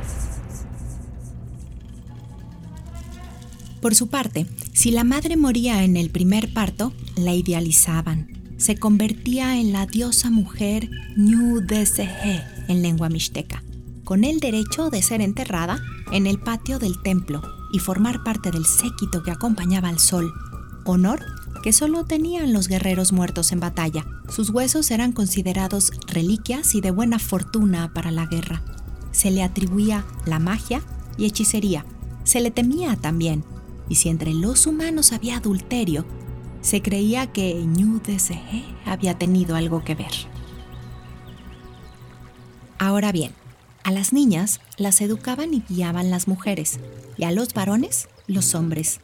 Por 3.80 3.94
su 3.94 4.08
parte, 4.08 4.46
si 4.72 4.90
la 4.90 5.04
madre 5.04 5.36
moría 5.36 5.84
en 5.84 5.96
el 5.96 6.10
primer 6.10 6.52
parto, 6.52 6.92
la 7.16 7.34
idealizaban. 7.34 8.28
Se 8.56 8.76
convertía 8.76 9.58
en 9.58 9.72
la 9.72 9.86
diosa 9.86 10.30
mujer 10.30 10.88
Ñu 11.16 11.60
en 12.68 12.82
lengua 12.82 13.08
mixteca 13.08 13.62
con 14.04 14.22
el 14.24 14.38
derecho 14.38 14.90
de 14.90 15.02
ser 15.02 15.20
enterrada 15.20 15.82
en 16.12 16.26
el 16.26 16.38
patio 16.38 16.78
del 16.78 17.00
templo 17.02 17.42
y 17.72 17.78
formar 17.78 18.22
parte 18.22 18.50
del 18.50 18.66
séquito 18.66 19.22
que 19.22 19.30
acompañaba 19.30 19.88
al 19.88 19.98
sol, 19.98 20.32
honor 20.84 21.20
que 21.62 21.72
solo 21.72 22.04
tenían 22.04 22.52
los 22.52 22.68
guerreros 22.68 23.12
muertos 23.12 23.50
en 23.50 23.60
batalla. 23.60 24.04
Sus 24.28 24.50
huesos 24.50 24.90
eran 24.90 25.12
considerados 25.12 25.92
reliquias 26.06 26.74
y 26.74 26.80
de 26.80 26.90
buena 26.90 27.18
fortuna 27.18 27.92
para 27.92 28.10
la 28.10 28.26
guerra. 28.26 28.62
Se 29.12 29.30
le 29.30 29.42
atribuía 29.42 30.04
la 30.26 30.38
magia 30.38 30.82
y 31.16 31.26
hechicería. 31.26 31.84
Se 32.24 32.40
le 32.40 32.50
temía 32.50 32.96
también. 32.96 33.44
Y 33.88 33.96
si 33.96 34.08
entre 34.08 34.32
los 34.32 34.66
humanos 34.66 35.12
había 35.12 35.36
adulterio, 35.36 36.06
se 36.62 36.80
creía 36.80 37.26
que 37.26 37.62
Ñu 37.64 38.00
había 38.86 39.18
tenido 39.18 39.54
algo 39.54 39.84
que 39.84 39.94
ver. 39.94 40.12
Ahora 42.78 43.12
bien, 43.12 43.32
a 43.82 43.90
las 43.90 44.14
niñas 44.14 44.60
las 44.78 45.02
educaban 45.02 45.52
y 45.52 45.62
guiaban 45.68 46.10
las 46.10 46.26
mujeres 46.26 46.80
y 47.18 47.24
a 47.24 47.30
los 47.30 47.52
varones 47.52 48.08
los 48.26 48.54
hombres. 48.54 49.00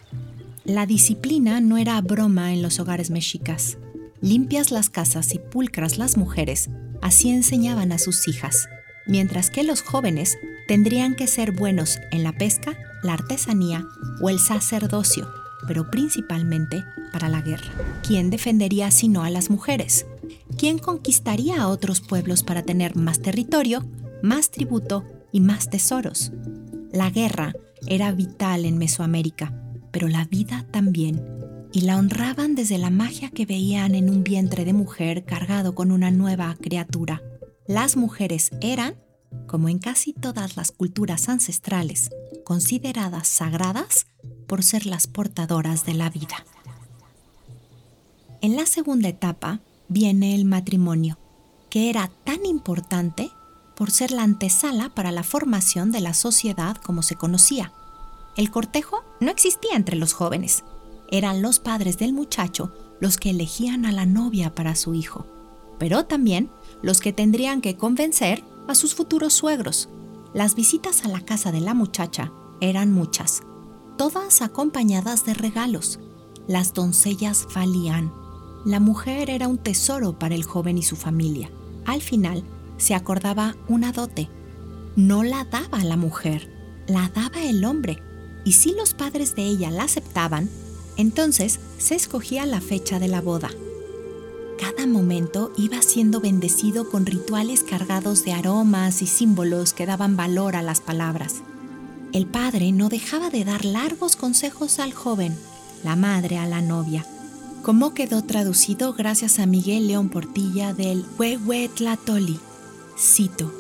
La 0.65 0.87
disciplina 0.87 1.61
no 1.61 1.77
era 1.77 2.01
broma 2.01 2.55
en 2.55 2.63
los 2.63 2.81
hogares 2.81 3.11
mexicas. 3.11 3.77
Limpias 4.21 4.71
las 4.71 4.91
casas 4.91 5.35
y 5.35 5.39
pulcras 5.39 5.99
las 5.99 6.17
mujeres, 6.17 6.71
así 7.03 7.31
enseñaban 7.31 7.93
a 7.93 7.99
sus 7.99 8.29
hijas, 8.29 8.69
mientras 9.07 9.51
que 9.51 9.65
los 9.65 9.83
jóvenes 9.83 10.37
tendrían 10.69 11.17
que 11.17 11.27
ser 11.27 11.53
buenos 11.53 11.99
en 12.13 12.23
la 12.23 12.33
pesca, 12.33 12.77
la 13.03 13.15
artesanía 13.15 13.87
o 14.21 14.29
el 14.29 14.39
sacerdocio, 14.39 15.29
pero 15.67 15.91
principalmente 15.91 16.85
para 17.13 17.29
la 17.29 17.41
guerra. 17.41 17.73
¿Quién 18.07 18.31
defendería 18.31 18.91
sino 18.91 19.25
a 19.25 19.31
las 19.31 19.51
mujeres? 19.51 20.07
¿Quién 20.59 20.79
conquistaría 20.79 21.63
a 21.63 21.69
otros 21.69 22.01
pueblos 22.01 22.43
para 22.43 22.63
tener 22.63 22.97
más 22.97 23.21
territorio 23.21 23.85
más 24.23 24.51
tributo 24.51 25.05
y 25.33 25.41
más 25.41 25.71
tesoros. 25.71 26.33
La 26.93 27.11
guerra 27.11 27.55
era 27.87 28.13
vital 28.13 28.65
en 28.65 28.79
Mesoamérica, 28.79 29.53
pero 29.91 30.09
la 30.09 30.25
vida 30.25 30.67
también, 30.71 31.23
y 31.73 31.83
la 31.83 31.97
honraban 31.97 32.55
desde 32.55 32.79
la 32.79 32.91
magia 32.91 33.31
que 33.31 33.47
veían 33.47 33.95
en 33.95 34.11
un 34.11 34.25
vientre 34.25 34.65
de 34.65 34.73
mujer 34.73 35.25
cargado 35.25 35.75
con 35.75 35.93
una 35.93 36.11
nueva 36.11 36.57
criatura. 36.61 37.23
Las 37.67 37.97
mujeres 37.97 38.51
eran, 38.61 38.97
como 39.47 39.69
en 39.69 39.79
casi 39.79 40.13
todas 40.13 40.57
las 40.57 40.73
culturas 40.73 41.29
ancestrales, 41.29 42.11
consideradas 42.45 43.29
sagradas 43.29 44.07
por 44.49 44.65
ser 44.65 44.87
las 44.87 45.07
portadoras 45.07 45.87
de 45.87 45.95
la 45.95 46.11
vida. 46.11 46.45
En 48.43 48.57
la 48.57 48.67
segunda 48.67 49.09
etapa 49.09 49.61
viene 49.89 50.35
el 50.35 50.45
matrimonio, 50.45 51.19
que 51.69 51.91
era 51.91 52.11
tan 52.25 52.45
importante 52.47 53.31
por 53.77 53.91
ser 53.91 54.11
la 54.11 54.25
antesala 54.25 54.91
para 54.95 55.13
la 55.13 55.23
formación 55.23 55.93
de 55.93 56.01
la 56.01 56.15
sociedad 56.15 56.77
como 56.77 57.03
se 57.03 57.17
conocía. 57.17 57.73
El 58.37 58.51
cortejo 58.51 59.05
no 59.21 59.31
existía 59.31 59.77
entre 59.77 59.97
los 59.97 60.13
jóvenes. 60.13 60.65
Eran 61.11 61.43
los 61.43 61.59
padres 61.59 61.99
del 61.99 62.13
muchacho 62.13 62.73
los 63.01 63.17
que 63.17 63.31
elegían 63.31 63.87
a 63.87 63.93
la 63.93 64.07
novia 64.07 64.55
para 64.55 64.77
su 64.77 64.95
hijo, 64.95 65.27
pero 65.79 66.05
también 66.05 66.51
los 66.83 67.01
que 67.01 67.13
tendrían 67.13 67.61
que 67.61 67.77
convencer 67.77 68.45
a 68.69 68.75
sus 68.75 68.95
futuros 68.95 69.33
suegros. 69.33 69.89
Las 70.35 70.55
visitas 70.55 71.05
a 71.05 71.09
la 71.09 71.21
casa 71.21 71.51
de 71.51 71.61
la 71.61 71.75
muchacha 71.75 72.33
eran 72.61 72.93
muchas, 72.93 73.43
todas 73.97 74.43
acompañadas 74.43 75.25
de 75.25 75.35
regalos. 75.35 75.99
Las 76.47 76.75
doncellas 76.75 77.47
valían. 77.55 78.13
La 78.65 78.79
mujer 78.79 79.31
era 79.31 79.49
un 79.49 79.59
tesoro 79.59 80.19
para 80.19 80.35
el 80.35 80.45
joven 80.45 80.79
y 80.79 80.83
su 80.83 80.95
familia. 80.95 81.51
Al 81.87 82.03
final, 82.03 82.45
se 82.77 82.95
acordaba 82.95 83.57
una 83.69 83.93
dote. 83.93 84.29
No 84.97 85.23
la 85.23 85.45
daba 85.45 85.83
la 85.85 85.97
mujer, 85.97 86.51
la 86.87 87.09
daba 87.09 87.43
el 87.43 87.65
hombre. 87.65 88.03
Y 88.45 88.53
si 88.53 88.73
los 88.73 88.95
padres 88.95 89.35
de 89.35 89.43
ella 89.43 89.71
la 89.71 89.85
aceptaban, 89.85 90.49
entonces 90.97 91.61
se 91.79 91.95
escogía 91.95 92.47
la 92.47 92.61
fecha 92.61 92.99
de 92.99 93.09
la 93.09 93.21
boda. 93.21 93.51
Cada 94.59 94.87
momento 94.87 95.53
iba 95.57 95.81
siendo 95.81 96.21
bendecido 96.21 96.91
con 96.91 97.07
rituales 97.07 97.65
cargados 97.65 98.25
de 98.25 98.33
aromas 98.33 99.01
y 99.01 99.07
símbolos 99.07 99.73
que 99.73 99.87
daban 99.87 100.17
valor 100.17 100.55
a 100.55 100.63
las 100.63 100.81
palabras. 100.81 101.37
El 102.13 102.27
padre 102.27 102.73
no 102.73 102.89
dejaba 102.89 103.31
de 103.31 103.45
dar 103.45 103.65
largos 103.65 104.17
consejos 104.17 104.79
al 104.79 104.93
joven, 104.93 105.37
la 105.83 105.97
madre 105.97 106.39
a 106.39 106.47
la 106.47 106.61
novia. 106.61 107.07
Como 107.63 107.95
quedó 107.95 108.23
traducido 108.23 108.93
gracias 108.93 109.39
a 109.39 109.47
Miguel 109.47 109.87
León 109.87 110.09
Portilla 110.09 110.75
del 110.75 111.05
Huehuetlatoli 111.19 112.39
Cito, 112.99 113.53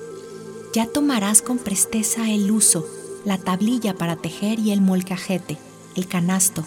ya 0.75 0.87
tomarás 0.87 1.43
con 1.43 1.59
presteza 1.59 2.31
el 2.31 2.51
uso, 2.51 2.87
la 3.25 3.39
tablilla 3.39 3.95
para 3.95 4.17
tejer 4.17 4.59
y 4.59 4.71
el 4.71 4.81
molcajete, 4.81 5.59
el 5.97 6.07
canasto. 6.07 6.65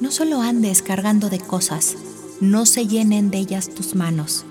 No 0.00 0.10
solo 0.10 0.42
andes 0.42 0.82
cargando 0.82 1.30
de 1.30 1.38
cosas, 1.38 1.96
no 2.40 2.66
se 2.66 2.86
llenen 2.86 3.30
de 3.30 3.38
ellas 3.38 3.68
tus 3.68 3.94
manos. 3.94 4.44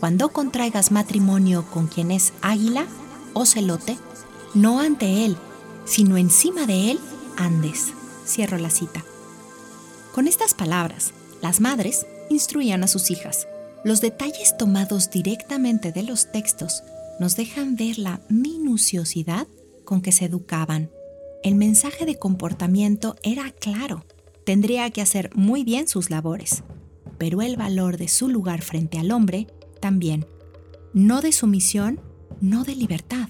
Cuando 0.00 0.30
contraigas 0.30 0.90
matrimonio 0.90 1.64
con 1.70 1.86
quien 1.86 2.10
es 2.10 2.32
águila 2.42 2.86
o 3.32 3.46
celote, 3.46 3.96
no 4.54 4.80
ante 4.80 5.24
él, 5.24 5.36
sino 5.84 6.16
encima 6.16 6.66
de 6.66 6.90
él 6.90 7.00
andes. 7.36 7.92
Cierro 8.26 8.58
la 8.58 8.70
cita. 8.70 9.04
Con 10.14 10.26
estas 10.26 10.54
palabras, 10.54 11.12
las 11.40 11.60
madres 11.60 12.06
instruían 12.28 12.82
a 12.82 12.88
sus 12.88 13.10
hijas. 13.10 13.46
Los 13.84 14.00
detalles 14.00 14.56
tomados 14.56 15.10
directamente 15.10 15.92
de 15.92 16.02
los 16.02 16.32
textos 16.32 16.82
nos 17.18 17.36
dejan 17.36 17.76
ver 17.76 17.98
la 17.98 18.20
minuciosidad 18.28 19.46
con 19.84 20.02
que 20.02 20.12
se 20.12 20.24
educaban. 20.24 20.90
El 21.42 21.54
mensaje 21.54 22.06
de 22.06 22.18
comportamiento 22.18 23.16
era 23.22 23.50
claro. 23.52 24.04
Tendría 24.44 24.90
que 24.90 25.02
hacer 25.02 25.30
muy 25.34 25.64
bien 25.64 25.88
sus 25.88 26.10
labores, 26.10 26.64
pero 27.18 27.42
el 27.42 27.56
valor 27.56 27.96
de 27.96 28.08
su 28.08 28.28
lugar 28.28 28.62
frente 28.62 28.98
al 28.98 29.10
hombre 29.10 29.46
también. 29.80 30.26
No 30.94 31.20
de 31.20 31.32
sumisión, 31.32 32.00
no 32.40 32.64
de 32.64 32.74
libertad, 32.74 33.28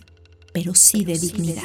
pero 0.52 0.74
sí 0.74 1.04
de 1.04 1.18
dignidad. 1.18 1.64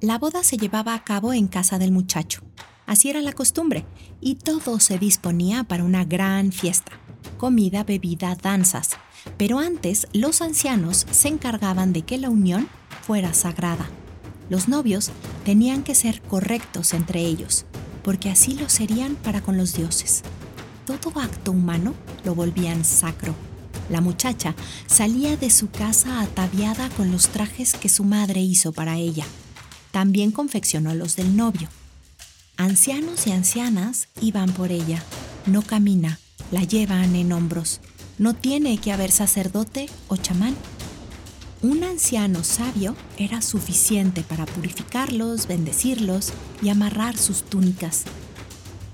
La 0.00 0.18
boda 0.18 0.44
se 0.44 0.58
llevaba 0.58 0.94
a 0.94 1.02
cabo 1.02 1.32
en 1.32 1.48
casa 1.48 1.78
del 1.78 1.90
muchacho. 1.90 2.42
Así 2.86 3.10
era 3.10 3.20
la 3.22 3.32
costumbre, 3.32 3.84
y 4.20 4.36
todo 4.36 4.78
se 4.78 4.98
disponía 4.98 5.64
para 5.64 5.82
una 5.82 6.04
gran 6.04 6.52
fiesta. 6.52 6.92
Comida, 7.38 7.82
bebida, 7.82 8.36
danzas. 8.36 8.90
Pero 9.36 9.58
antes 9.58 10.06
los 10.12 10.42
ancianos 10.42 11.06
se 11.10 11.28
encargaban 11.28 11.92
de 11.92 12.02
que 12.02 12.18
la 12.18 12.30
unión 12.30 12.68
fuera 13.02 13.34
sagrada. 13.34 13.88
Los 14.48 14.68
novios 14.68 15.10
tenían 15.44 15.82
que 15.82 15.94
ser 15.94 16.22
correctos 16.22 16.94
entre 16.94 17.20
ellos, 17.20 17.64
porque 18.02 18.30
así 18.30 18.54
lo 18.54 18.68
serían 18.68 19.16
para 19.16 19.40
con 19.40 19.56
los 19.56 19.74
dioses. 19.74 20.22
Todo 20.86 21.20
acto 21.20 21.50
humano 21.50 21.94
lo 22.24 22.34
volvían 22.34 22.84
sacro. 22.84 23.34
La 23.90 24.00
muchacha 24.00 24.54
salía 24.86 25.36
de 25.36 25.50
su 25.50 25.70
casa 25.70 26.20
ataviada 26.20 26.88
con 26.90 27.10
los 27.10 27.28
trajes 27.28 27.74
que 27.74 27.88
su 27.88 28.04
madre 28.04 28.40
hizo 28.40 28.72
para 28.72 28.96
ella. 28.96 29.24
También 29.90 30.30
confeccionó 30.30 30.94
los 30.94 31.16
del 31.16 31.36
novio. 31.36 31.68
Ancianos 32.56 33.26
y 33.26 33.32
ancianas 33.32 34.08
iban 34.20 34.52
por 34.52 34.70
ella. 34.70 35.02
No 35.46 35.62
camina, 35.62 36.18
la 36.50 36.62
llevan 36.62 37.16
en 37.16 37.32
hombros. 37.32 37.80
No 38.18 38.34
tiene 38.34 38.78
que 38.78 38.92
haber 38.92 39.10
sacerdote 39.10 39.88
o 40.08 40.16
chamán. 40.16 40.54
Un 41.68 41.82
anciano 41.82 42.44
sabio 42.44 42.94
era 43.18 43.42
suficiente 43.42 44.22
para 44.22 44.46
purificarlos, 44.46 45.48
bendecirlos 45.48 46.32
y 46.62 46.68
amarrar 46.68 47.16
sus 47.16 47.42
túnicas. 47.42 48.04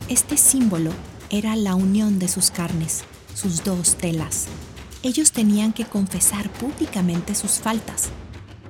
Este 0.08 0.38
símbolo 0.38 0.90
era 1.28 1.54
la 1.54 1.74
unión 1.74 2.18
de 2.18 2.28
sus 2.28 2.50
carnes, 2.50 3.04
sus 3.34 3.62
dos 3.62 3.96
telas. 3.96 4.46
Ellos 5.02 5.32
tenían 5.32 5.74
que 5.74 5.84
confesar 5.84 6.50
públicamente 6.50 7.34
sus 7.34 7.60
faltas. 7.60 8.08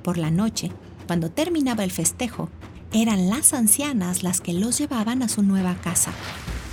Por 0.03 0.17
la 0.17 0.31
noche, 0.31 0.69
cuando 1.07 1.31
terminaba 1.31 1.85
el 1.85 1.91
festejo, 1.91 2.49
eran 2.91 3.29
las 3.29 3.53
ancianas 3.53 4.21
las 4.21 4.41
que 4.41 4.51
los 4.51 4.79
llevaban 4.79 5.23
a 5.23 5.29
su 5.29 5.43
nueva 5.43 5.75
casa. 5.75 6.11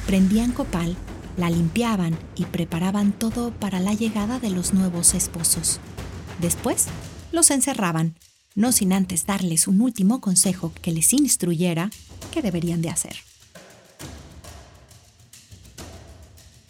Prendían 0.05 0.51
copal, 0.51 0.97
la 1.37 1.49
limpiaban 1.49 2.19
y 2.35 2.47
preparaban 2.47 3.13
todo 3.13 3.53
para 3.53 3.79
la 3.79 3.95
llegada 3.95 4.41
de 4.41 4.51
los 4.51 4.75
nuevos 4.75 5.15
esposos. 5.15 5.79
Después, 6.41 6.87
los 7.33 7.51
encerraban, 7.51 8.17
no 8.55 8.73
sin 8.73 8.93
antes 8.93 9.27
darles 9.27 9.69
un 9.69 9.81
último 9.81 10.21
consejo 10.21 10.73
que 10.83 10.93
les 10.93 11.13
instruyera 11.13 11.91
qué 12.33 12.43
deberían 12.43 12.83
de 12.83 12.91
hacer. 12.91 13.17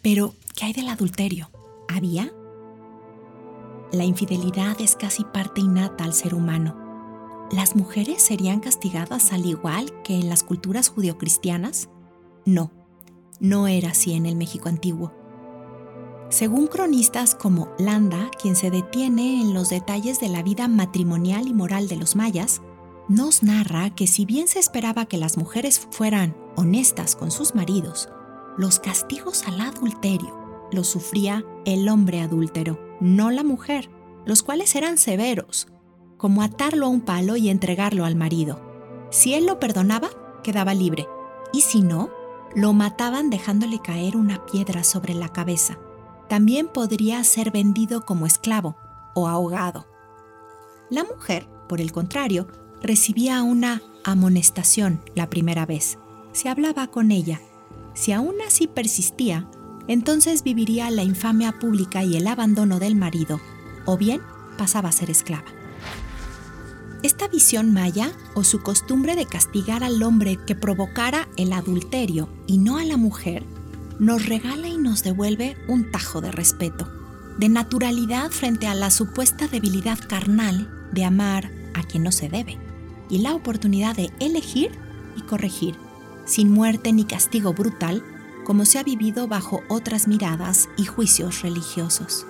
Pero, 0.03 0.35
¿qué 0.55 0.67
hay 0.67 0.73
del 0.73 0.89
adulterio? 0.89 1.51
¿Había? 1.89 2.33
La 3.93 4.05
infidelidad 4.05 4.81
es 4.81 4.97
casi 4.97 5.25
parte 5.25 5.61
innata 5.61 6.05
al 6.05 6.15
ser 6.15 6.35
humano 6.35 6.91
¿Las 7.51 7.75
mujeres 7.75 8.23
serían 8.23 8.61
castigadas 8.61 9.33
al 9.33 9.45
igual 9.45 9.93
que 10.05 10.15
en 10.15 10.29
las 10.29 10.45
culturas 10.45 10.89
judio-cristianas? 10.89 11.89
No, 12.45 12.71
no 13.41 13.67
era 13.67 13.91
así 13.91 14.13
en 14.13 14.25
el 14.25 14.37
México 14.37 14.69
antiguo. 14.69 15.13
Según 16.31 16.69
cronistas 16.69 17.35
como 17.35 17.69
Landa, 17.77 18.31
quien 18.41 18.55
se 18.55 18.71
detiene 18.71 19.41
en 19.41 19.53
los 19.53 19.69
detalles 19.69 20.21
de 20.21 20.29
la 20.29 20.45
vida 20.45 20.69
matrimonial 20.69 21.49
y 21.49 21.53
moral 21.53 21.89
de 21.89 21.97
los 21.97 22.15
mayas, 22.15 22.63
nos 23.09 23.43
narra 23.43 23.91
que 23.91 24.07
si 24.07 24.25
bien 24.25 24.47
se 24.47 24.61
esperaba 24.61 25.07
que 25.07 25.19
las 25.19 25.37
mujeres 25.37 25.89
fueran 25.91 26.37
honestas 26.57 27.17
con 27.17 27.33
sus 27.33 27.57
maridos, 27.57 28.09
los 28.57 28.79
castigos 28.79 29.43
al 29.49 29.61
adulterio 29.61 30.41
los 30.73 30.87
sufría 30.87 31.45
el 31.65 31.89
hombre 31.89 32.21
adúltero, 32.21 32.79
no 33.01 33.33
la 33.33 33.43
mujer, 33.43 33.91
los 34.25 34.45
cuales 34.45 34.77
eran 34.77 34.99
severos, 34.99 35.67
como 36.17 36.43
atarlo 36.43 36.87
a 36.87 36.91
un 36.91 37.01
palo 37.01 37.37
y 37.37 37.49
entregarlo 37.49 38.05
al 38.05 38.15
marido. 38.15 38.61
Si 39.11 39.35
él 39.35 39.47
lo 39.47 39.59
perdonaba, 39.59 40.11
quedaba 40.45 40.75
libre, 40.75 41.09
y 41.53 41.63
si 41.63 41.83
no, 41.83 42.11
lo 42.55 42.73
mataban 42.73 43.31
dejándole 43.31 43.81
caer 43.81 44.17
una 44.17 44.47
piedra 44.47 44.85
sobre 44.85 45.15
la 45.15 45.31
cabeza. 45.31 45.79
También 46.31 46.69
podría 46.69 47.25
ser 47.25 47.51
vendido 47.51 48.03
como 48.03 48.25
esclavo 48.25 48.77
o 49.15 49.27
ahogado. 49.27 49.89
La 50.89 51.03
mujer, 51.03 51.49
por 51.69 51.81
el 51.81 51.91
contrario, 51.91 52.47
recibía 52.81 53.43
una 53.43 53.83
amonestación 54.05 55.03
la 55.17 55.29
primera 55.29 55.67
vez. 55.67 55.99
Se 56.31 56.49
hablaba 56.49 56.87
con 56.87 57.11
ella. 57.11 57.41
Si 57.95 58.13
aún 58.13 58.37
así 58.47 58.69
persistía, 58.69 59.51
entonces 59.89 60.45
viviría 60.45 60.89
la 60.93 61.03
infamia 61.03 61.59
pública 61.59 62.05
y 62.05 62.17
el 62.17 62.29
abandono 62.29 62.79
del 62.79 62.95
marido, 62.95 63.41
o 63.85 63.97
bien 63.97 64.21
pasaba 64.57 64.91
a 64.91 64.93
ser 64.93 65.11
esclava. 65.11 65.49
Esta 67.03 67.27
visión 67.27 67.73
maya, 67.73 68.13
o 68.35 68.45
su 68.45 68.63
costumbre 68.63 69.17
de 69.17 69.27
castigar 69.27 69.83
al 69.83 70.01
hombre 70.05 70.39
que 70.47 70.55
provocara 70.55 71.29
el 71.37 71.53
adulterio 71.53 72.29
y 72.47 72.59
no 72.59 72.79
a 72.79 72.85
la 72.85 72.97
mujer, 72.97 73.45
nos 74.01 74.25
regala 74.25 74.67
y 74.67 74.79
nos 74.79 75.05
devuelve 75.05 75.59
un 75.69 75.93
tajo 75.93 76.23
de 76.23 76.33
respeto, 76.33 76.91
de 77.39 77.51
naturalidad 77.51 78.31
frente 78.31 78.67
a 78.67 78.75
la 78.75 78.91
supuesta 78.91 79.47
debilidad 79.47 79.99
carnal 80.09 80.71
de 80.91 81.05
amar 81.05 81.51
a 81.75 81.83
quien 81.83 82.03
no 82.03 82.11
se 82.11 82.31
debe, 82.31 82.59
y 83.11 83.19
la 83.19 83.35
oportunidad 83.35 83.95
de 83.95 84.11
elegir 84.19 84.73
y 85.17 85.21
corregir, 85.21 85.77
sin 86.25 86.51
muerte 86.51 86.95
ni 86.95 87.05
castigo 87.05 87.53
brutal, 87.53 88.03
como 88.47 88.65
se 88.65 88.79
ha 88.79 88.83
vivido 88.83 89.29
bajo 89.29 89.61
otras 89.69 90.09
miradas 90.09 90.71
y 90.79 90.87
juicios 90.87 91.43
religiosos. 91.43 92.27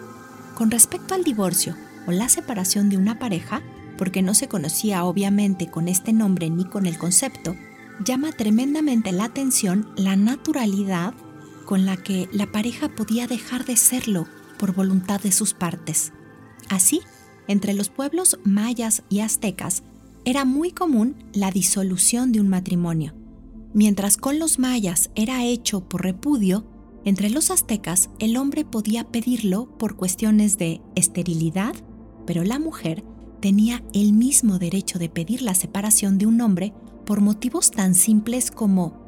Con 0.57 0.73
respecto 0.73 1.15
al 1.15 1.23
divorcio 1.23 1.77
o 2.09 2.11
la 2.11 2.29
separación 2.29 2.91
de 2.91 2.97
una 2.97 3.21
pareja, 3.21 3.63
porque 3.97 4.23
no 4.23 4.35
se 4.35 4.49
conocía 4.49 5.05
obviamente 5.05 5.71
con 5.71 5.87
este 5.87 6.13
nombre 6.13 6.51
ni 6.51 6.65
con 6.65 6.87
el 6.87 6.99
concepto, 6.99 7.55
llama 8.05 8.33
tremendamente 8.33 9.13
la 9.13 9.25
atención 9.25 9.89
la 9.97 10.17
naturalidad 10.17 11.15
con 11.71 11.87
la 11.87 11.97
que 11.97 12.29
la 12.33 12.51
pareja 12.51 12.89
podía 12.89 13.29
dejar 13.29 13.65
de 13.65 13.77
serlo 13.77 14.27
por 14.59 14.75
voluntad 14.75 15.21
de 15.21 15.31
sus 15.31 15.55
partes. 15.55 16.13
Así, 16.69 17.01
entre 17.47 17.75
los 17.75 17.91
pueblos 17.91 18.41
mayas 18.43 19.05
y 19.09 19.21
aztecas 19.21 19.85
era 20.25 20.45
muy 20.45 20.73
común 20.73 21.15
la 21.33 21.53
disolución 21.53 22.33
de 22.33 22.41
un 22.41 22.49
matrimonio. 22.49 23.15
Mientras 23.73 24.17
con 24.17 24.41
los 24.41 24.59
mayas 24.59 25.11
era 25.15 25.45
hecho 25.45 25.89
por 25.89 26.03
repudio, 26.03 26.67
entre 27.05 27.31
los 27.31 27.53
aztecas 27.53 28.11
el 28.19 28.37
hombre 28.37 28.65
podía 28.65 29.05
pedirlo 29.05 29.69
por 29.79 29.95
cuestiones 29.95 30.59
de 30.59 30.81
esterilidad, 30.97 31.77
pero 32.27 32.43
la 32.43 32.59
mujer 32.59 33.05
tenía 33.39 33.85
el 33.95 34.13
mismo 34.13 34.59
derecho 34.59 34.99
de 34.99 35.09
pedir 35.09 35.41
la 35.41 35.55
separación 35.55 36.19
de 36.19 36.27
un 36.27 36.41
hombre 36.41 36.75
por 37.07 37.21
motivos 37.21 37.71
tan 37.71 37.95
simples 37.95 38.51
como 38.51 39.00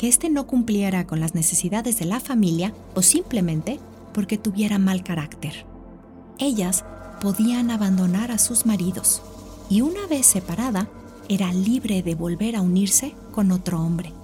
que 0.00 0.08
éste 0.08 0.30
no 0.30 0.46
cumpliera 0.46 1.06
con 1.06 1.20
las 1.20 1.34
necesidades 1.34 1.98
de 1.98 2.06
la 2.06 2.20
familia 2.20 2.72
o 2.94 3.02
simplemente 3.02 3.78
porque 4.14 4.38
tuviera 4.38 4.78
mal 4.78 5.04
carácter. 5.04 5.66
Ellas 6.38 6.86
podían 7.20 7.70
abandonar 7.70 8.30
a 8.30 8.38
sus 8.38 8.64
maridos 8.64 9.20
y 9.68 9.82
una 9.82 10.06
vez 10.06 10.24
separada, 10.24 10.88
era 11.28 11.52
libre 11.52 12.02
de 12.02 12.14
volver 12.14 12.56
a 12.56 12.62
unirse 12.62 13.14
con 13.30 13.52
otro 13.52 13.82
hombre. 13.82 14.14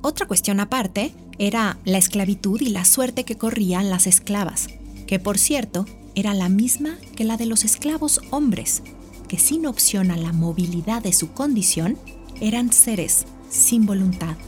Otra 0.00 0.26
cuestión 0.26 0.60
aparte 0.60 1.12
era 1.38 1.76
la 1.84 1.98
esclavitud 1.98 2.58
y 2.62 2.70
la 2.70 2.86
suerte 2.86 3.24
que 3.24 3.36
corrían 3.36 3.90
las 3.90 4.06
esclavas, 4.06 4.68
que 5.06 5.18
por 5.18 5.36
cierto 5.36 5.84
era 6.14 6.32
la 6.32 6.48
misma 6.48 6.96
que 7.16 7.24
la 7.24 7.36
de 7.36 7.44
los 7.44 7.64
esclavos 7.64 8.22
hombres, 8.30 8.82
que 9.28 9.38
sin 9.38 9.66
opción 9.66 10.10
a 10.10 10.16
la 10.16 10.32
movilidad 10.32 11.02
de 11.02 11.12
su 11.12 11.32
condición, 11.32 11.98
eran 12.40 12.72
seres 12.72 13.26
sin 13.50 13.84
voluntad, 13.84 14.38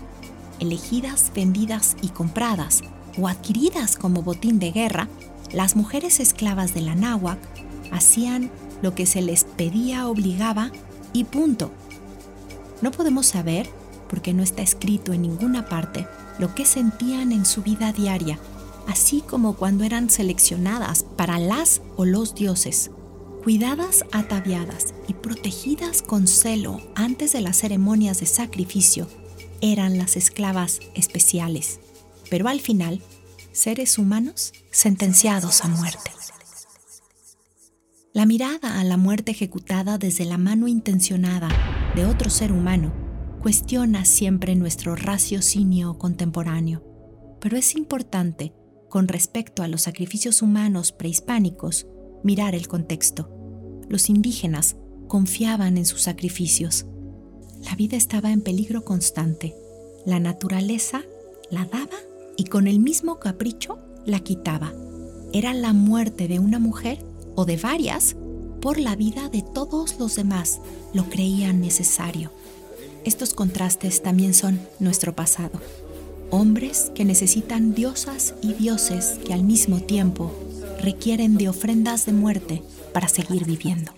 elegidas, 0.62 1.30
vendidas 1.34 1.96
y 2.00 2.08
compradas 2.08 2.82
o 3.18 3.28
adquiridas 3.28 3.96
como 3.96 4.22
botín 4.22 4.58
de 4.58 4.72
guerra, 4.72 5.08
las 5.52 5.76
mujeres 5.76 6.18
esclavas 6.18 6.72
de 6.72 6.80
la 6.80 6.94
náhuac 6.94 7.38
hacían 7.90 8.50
lo 8.80 8.94
que 8.94 9.04
se 9.04 9.20
les 9.20 9.44
pedía, 9.44 10.08
obligaba 10.08 10.72
y 11.12 11.24
punto. 11.24 11.70
No 12.80 12.90
podemos 12.90 13.26
saber, 13.26 13.68
porque 14.08 14.32
no 14.32 14.42
está 14.42 14.62
escrito 14.62 15.12
en 15.12 15.22
ninguna 15.22 15.68
parte, 15.68 16.06
lo 16.38 16.54
que 16.54 16.64
sentían 16.64 17.32
en 17.32 17.44
su 17.44 17.62
vida 17.62 17.92
diaria 17.92 18.38
así 18.86 19.22
como 19.22 19.54
cuando 19.54 19.84
eran 19.84 20.10
seleccionadas 20.10 21.04
para 21.16 21.38
las 21.38 21.82
o 21.96 22.04
los 22.04 22.34
dioses, 22.34 22.90
cuidadas 23.42 24.04
ataviadas 24.12 24.94
y 25.08 25.14
protegidas 25.14 26.02
con 26.02 26.26
celo 26.26 26.80
antes 26.94 27.32
de 27.32 27.40
las 27.40 27.58
ceremonias 27.58 28.20
de 28.20 28.26
sacrificio, 28.26 29.08
eran 29.62 29.96
las 29.96 30.16
esclavas 30.16 30.80
especiales. 30.94 31.80
Pero 32.28 32.48
al 32.48 32.60
final, 32.60 33.00
seres 33.52 33.96
humanos 33.96 34.52
sentenciados 34.70 35.64
a 35.64 35.68
muerte. 35.68 36.10
La 38.12 38.26
mirada 38.26 38.78
a 38.78 38.84
la 38.84 38.98
muerte 38.98 39.30
ejecutada 39.30 39.96
desde 39.96 40.26
la 40.26 40.36
mano 40.36 40.68
intencionada 40.68 41.48
de 41.94 42.04
otro 42.04 42.28
ser 42.28 42.52
humano 42.52 42.92
cuestiona 43.40 44.04
siempre 44.04 44.54
nuestro 44.54 44.96
raciocinio 44.96 45.96
contemporáneo, 45.96 46.84
pero 47.40 47.56
es 47.56 47.74
importante, 47.74 48.52
con 48.90 49.08
respecto 49.08 49.62
a 49.62 49.68
los 49.68 49.82
sacrificios 49.82 50.42
humanos 50.42 50.92
prehispánicos, 50.92 51.86
mirar 52.22 52.54
el 52.54 52.68
contexto. 52.68 53.30
Los 53.88 54.10
indígenas 54.10 54.76
confiaban 55.08 55.78
en 55.78 55.86
sus 55.86 56.02
sacrificios. 56.02 56.86
La 57.64 57.74
vida 57.76 57.96
estaba 57.96 58.32
en 58.32 58.40
peligro 58.40 58.84
constante. 58.84 59.54
La 60.04 60.20
naturaleza 60.20 61.02
la 61.50 61.64
daba 61.64 61.98
y 62.36 62.44
con 62.44 62.66
el 62.66 62.80
mismo 62.80 63.18
capricho 63.18 63.78
la 64.04 64.20
quitaba. 64.20 64.72
Era 65.32 65.54
la 65.54 65.72
muerte 65.72 66.28
de 66.28 66.38
una 66.38 66.58
mujer 66.58 67.04
o 67.34 67.44
de 67.44 67.56
varias 67.56 68.16
por 68.60 68.78
la 68.78 68.94
vida 68.94 69.28
de 69.28 69.42
todos 69.42 69.98
los 69.98 70.14
demás 70.14 70.60
lo 70.94 71.10
creían 71.10 71.60
necesario. 71.60 72.30
Estos 73.04 73.34
contrastes 73.34 74.02
también 74.02 74.34
son 74.34 74.60
nuestro 74.78 75.16
pasado. 75.16 75.60
Hombres 76.30 76.92
que 76.94 77.04
necesitan 77.04 77.74
diosas 77.74 78.34
y 78.40 78.52
dioses 78.54 79.18
que 79.26 79.34
al 79.34 79.42
mismo 79.42 79.80
tiempo 79.80 80.32
requieren 80.80 81.36
de 81.36 81.48
ofrendas 81.48 82.06
de 82.06 82.12
muerte 82.12 82.62
para 82.92 83.08
seguir 83.08 83.44
viviendo. 83.44 83.92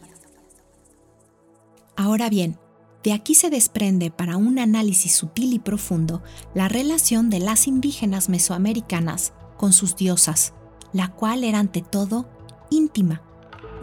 Ahora 1.94 2.30
bien, 2.30 2.56
de 3.04 3.12
aquí 3.12 3.34
se 3.34 3.50
desprende 3.50 4.10
para 4.10 4.36
un 4.36 4.58
análisis 4.58 5.14
sutil 5.14 5.52
y 5.52 5.60
profundo 5.60 6.22
la 6.54 6.68
relación 6.68 7.30
de 7.30 7.38
las 7.38 7.68
indígenas 7.68 8.28
mesoamericanas 8.28 9.32
con 9.56 9.72
sus 9.72 9.94
diosas, 9.94 10.54
la 10.92 11.08
cual 11.08 11.44
era 11.44 11.60
ante 11.60 11.82
todo 11.82 12.28
íntima 12.70 13.22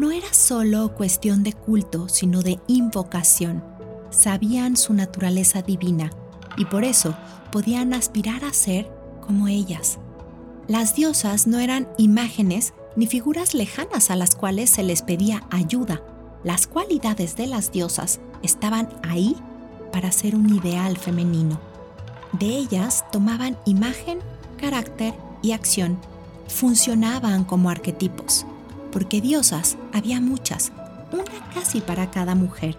no 0.02 0.12
era 0.12 0.34
solo 0.34 0.96
cuestión 0.96 1.44
de 1.44 1.54
culto, 1.54 2.10
sino 2.10 2.42
de 2.42 2.60
invocación. 2.68 3.64
Sabían 4.10 4.76
su 4.76 4.94
naturaleza 4.94 5.62
divina 5.62 6.10
y 6.58 6.66
por 6.66 6.84
eso 6.84 7.16
podían 7.52 7.94
aspirar 7.94 8.44
a 8.44 8.52
ser 8.52 8.92
como 9.22 9.48
ellas. 9.48 10.00
Las 10.68 10.96
diosas 10.96 11.46
no 11.46 11.60
eran 11.60 11.88
imágenes 11.98 12.74
ni 12.96 13.06
figuras 13.06 13.54
lejanas 13.54 14.10
a 14.10 14.16
las 14.16 14.36
cuales 14.36 14.70
se 14.72 14.84
les 14.84 15.02
pedía 15.02 15.46
ayuda. 15.52 16.02
Las 16.44 16.66
cualidades 16.66 17.36
de 17.36 17.48
las 17.48 17.72
diosas 17.72 18.20
estaban 18.44 18.90
ahí 19.04 19.36
para 19.92 20.12
ser 20.12 20.36
un 20.36 20.54
ideal 20.54 20.98
femenino. 20.98 21.60
De 22.34 22.48
ellas 22.48 23.06
tomaban 23.12 23.58
imagen, 23.66 24.20
carácter 24.58 25.14
y 25.42 25.52
acción. 25.52 25.98
Funcionaban 26.48 27.44
como 27.44 27.70
arquetipos 27.70 28.46
porque 28.92 29.22
diosas 29.22 29.78
había 29.94 30.22
muchas, 30.22 30.72
una 31.12 31.54
casi 31.54 31.82
para 31.82 32.12
cada 32.12 32.36
mujer, 32.36 32.78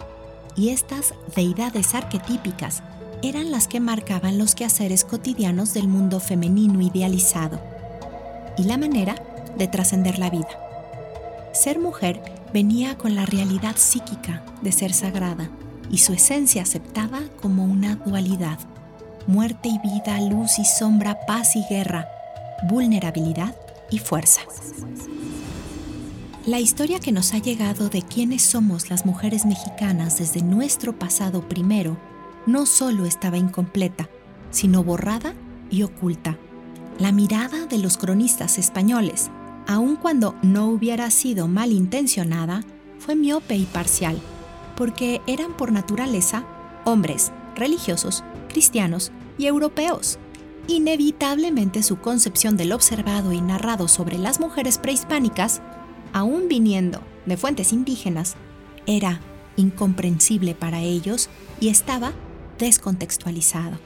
y 0.54 0.68
estas 0.68 1.14
deidades 1.34 1.94
arquetípicas 1.94 2.82
eran 3.22 3.50
las 3.50 3.68
que 3.68 3.80
marcaban 3.80 4.38
los 4.38 4.54
quehaceres 4.54 5.04
cotidianos 5.04 5.74
del 5.74 5.88
mundo 5.88 6.20
femenino 6.20 6.80
idealizado 6.80 7.60
y 8.58 8.64
la 8.64 8.76
manera 8.76 9.14
de 9.56 9.68
trascender 9.68 10.18
la 10.18 10.28
vida. 10.28 10.48
Ser 11.52 11.78
mujer 11.78 12.20
venía 12.52 12.96
con 12.98 13.14
la 13.14 13.26
realidad 13.26 13.76
psíquica 13.76 14.44
de 14.62 14.72
ser 14.72 14.92
sagrada 14.92 15.50
y 15.90 15.98
su 15.98 16.12
esencia 16.12 16.62
aceptada 16.62 17.20
como 17.40 17.64
una 17.64 17.96
dualidad, 17.96 18.58
muerte 19.26 19.68
y 19.68 19.78
vida, 19.78 20.20
luz 20.20 20.58
y 20.58 20.64
sombra, 20.64 21.20
paz 21.26 21.56
y 21.56 21.64
guerra, 21.68 22.08
vulnerabilidad 22.68 23.54
y 23.90 23.98
fuerza. 23.98 24.42
La 26.46 26.58
historia 26.58 26.98
que 26.98 27.12
nos 27.12 27.34
ha 27.34 27.38
llegado 27.38 27.88
de 27.88 28.02
quiénes 28.02 28.42
somos 28.42 28.90
las 28.90 29.06
mujeres 29.06 29.46
mexicanas 29.46 30.18
desde 30.18 30.42
nuestro 30.42 30.98
pasado 30.98 31.48
primero 31.48 31.96
no 32.46 32.66
solo 32.66 33.06
estaba 33.06 33.36
incompleta, 33.36 34.08
sino 34.50 34.82
borrada 34.82 35.34
y 35.70 35.84
oculta. 35.84 36.36
La 36.98 37.12
mirada 37.12 37.66
de 37.66 37.78
los 37.78 37.96
cronistas 37.96 38.58
españoles, 38.58 39.30
aun 39.72 39.96
cuando 39.96 40.34
no 40.42 40.66
hubiera 40.66 41.10
sido 41.10 41.48
malintencionada, 41.48 42.62
fue 42.98 43.16
miope 43.16 43.56
y 43.56 43.64
parcial, 43.64 44.20
porque 44.76 45.22
eran 45.26 45.56
por 45.56 45.72
naturaleza 45.72 46.44
hombres 46.84 47.32
religiosos, 47.56 48.22
cristianos 48.48 49.12
y 49.38 49.46
europeos. 49.46 50.18
Inevitablemente 50.66 51.82
su 51.82 51.96
concepción 51.96 52.58
del 52.58 52.72
observado 52.72 53.32
y 53.32 53.40
narrado 53.40 53.88
sobre 53.88 54.18
las 54.18 54.40
mujeres 54.40 54.76
prehispánicas 54.76 55.62
aún 56.12 56.48
viniendo 56.48 57.00
de 57.24 57.38
fuentes 57.38 57.72
indígenas, 57.72 58.36
era 58.84 59.20
incomprensible 59.56 60.54
para 60.54 60.82
ellos 60.82 61.30
y 61.60 61.68
estaba 61.68 62.12
descontextualizado. 62.58 63.78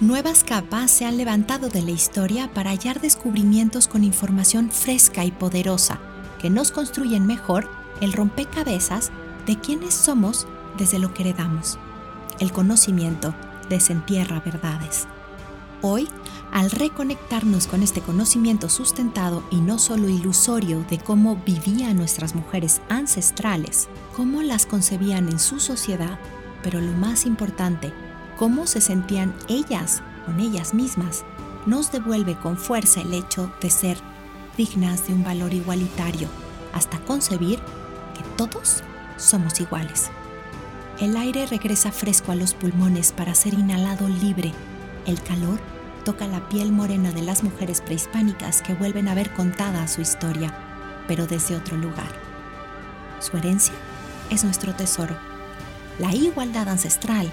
Nuevas 0.00 0.44
capas 0.44 0.90
se 0.90 1.06
han 1.06 1.16
levantado 1.16 1.70
de 1.70 1.80
la 1.80 1.90
historia 1.90 2.52
para 2.52 2.68
hallar 2.68 3.00
descubrimientos 3.00 3.88
con 3.88 4.04
información 4.04 4.70
fresca 4.70 5.24
y 5.24 5.30
poderosa 5.30 5.98
que 6.38 6.50
nos 6.50 6.70
construyen 6.70 7.26
mejor 7.26 7.66
el 8.02 8.12
rompecabezas 8.12 9.10
de 9.46 9.58
quiénes 9.58 9.94
somos 9.94 10.46
desde 10.76 10.98
lo 10.98 11.14
que 11.14 11.22
heredamos. 11.22 11.78
El 12.40 12.52
conocimiento 12.52 13.34
desentierra 13.70 14.40
verdades. 14.40 15.06
Hoy 15.80 16.08
al 16.52 16.70
reconectarnos 16.70 17.66
con 17.66 17.82
este 17.82 18.02
conocimiento 18.02 18.68
sustentado 18.68 19.42
y 19.50 19.62
no 19.62 19.78
solo 19.78 20.10
ilusorio 20.10 20.84
de 20.90 20.98
cómo 20.98 21.36
vivían 21.46 21.96
nuestras 21.96 22.34
mujeres 22.34 22.82
ancestrales, 22.90 23.88
cómo 24.14 24.42
las 24.42 24.66
concebían 24.66 25.30
en 25.30 25.38
su 25.38 25.58
sociedad, 25.58 26.18
pero 26.62 26.82
lo 26.82 26.92
más 26.92 27.24
importante, 27.24 27.94
cómo 28.36 28.66
se 28.66 28.80
sentían 28.80 29.34
ellas 29.48 30.02
con 30.24 30.40
ellas 30.40 30.74
mismas, 30.74 31.24
nos 31.66 31.90
devuelve 31.92 32.36
con 32.36 32.56
fuerza 32.56 33.00
el 33.00 33.14
hecho 33.14 33.50
de 33.60 33.70
ser 33.70 33.98
dignas 34.56 35.06
de 35.06 35.14
un 35.14 35.24
valor 35.24 35.52
igualitario, 35.54 36.28
hasta 36.72 36.98
concebir 37.00 37.58
que 38.14 38.22
todos 38.36 38.82
somos 39.16 39.60
iguales. 39.60 40.10
El 41.00 41.16
aire 41.16 41.46
regresa 41.46 41.92
fresco 41.92 42.32
a 42.32 42.36
los 42.36 42.54
pulmones 42.54 43.12
para 43.12 43.34
ser 43.34 43.54
inhalado 43.54 44.08
libre, 44.08 44.52
el 45.06 45.22
calor 45.22 45.60
toca 46.04 46.26
la 46.26 46.48
piel 46.48 46.72
morena 46.72 47.10
de 47.12 47.22
las 47.22 47.42
mujeres 47.42 47.80
prehispánicas 47.80 48.62
que 48.62 48.74
vuelven 48.74 49.08
a 49.08 49.14
ver 49.14 49.32
contada 49.34 49.88
su 49.88 50.00
historia, 50.00 50.52
pero 51.06 51.26
desde 51.26 51.56
otro 51.56 51.76
lugar. 51.76 52.08
Su 53.20 53.36
herencia 53.36 53.74
es 54.30 54.44
nuestro 54.44 54.74
tesoro, 54.74 55.16
la 55.98 56.14
igualdad 56.14 56.68
ancestral 56.68 57.32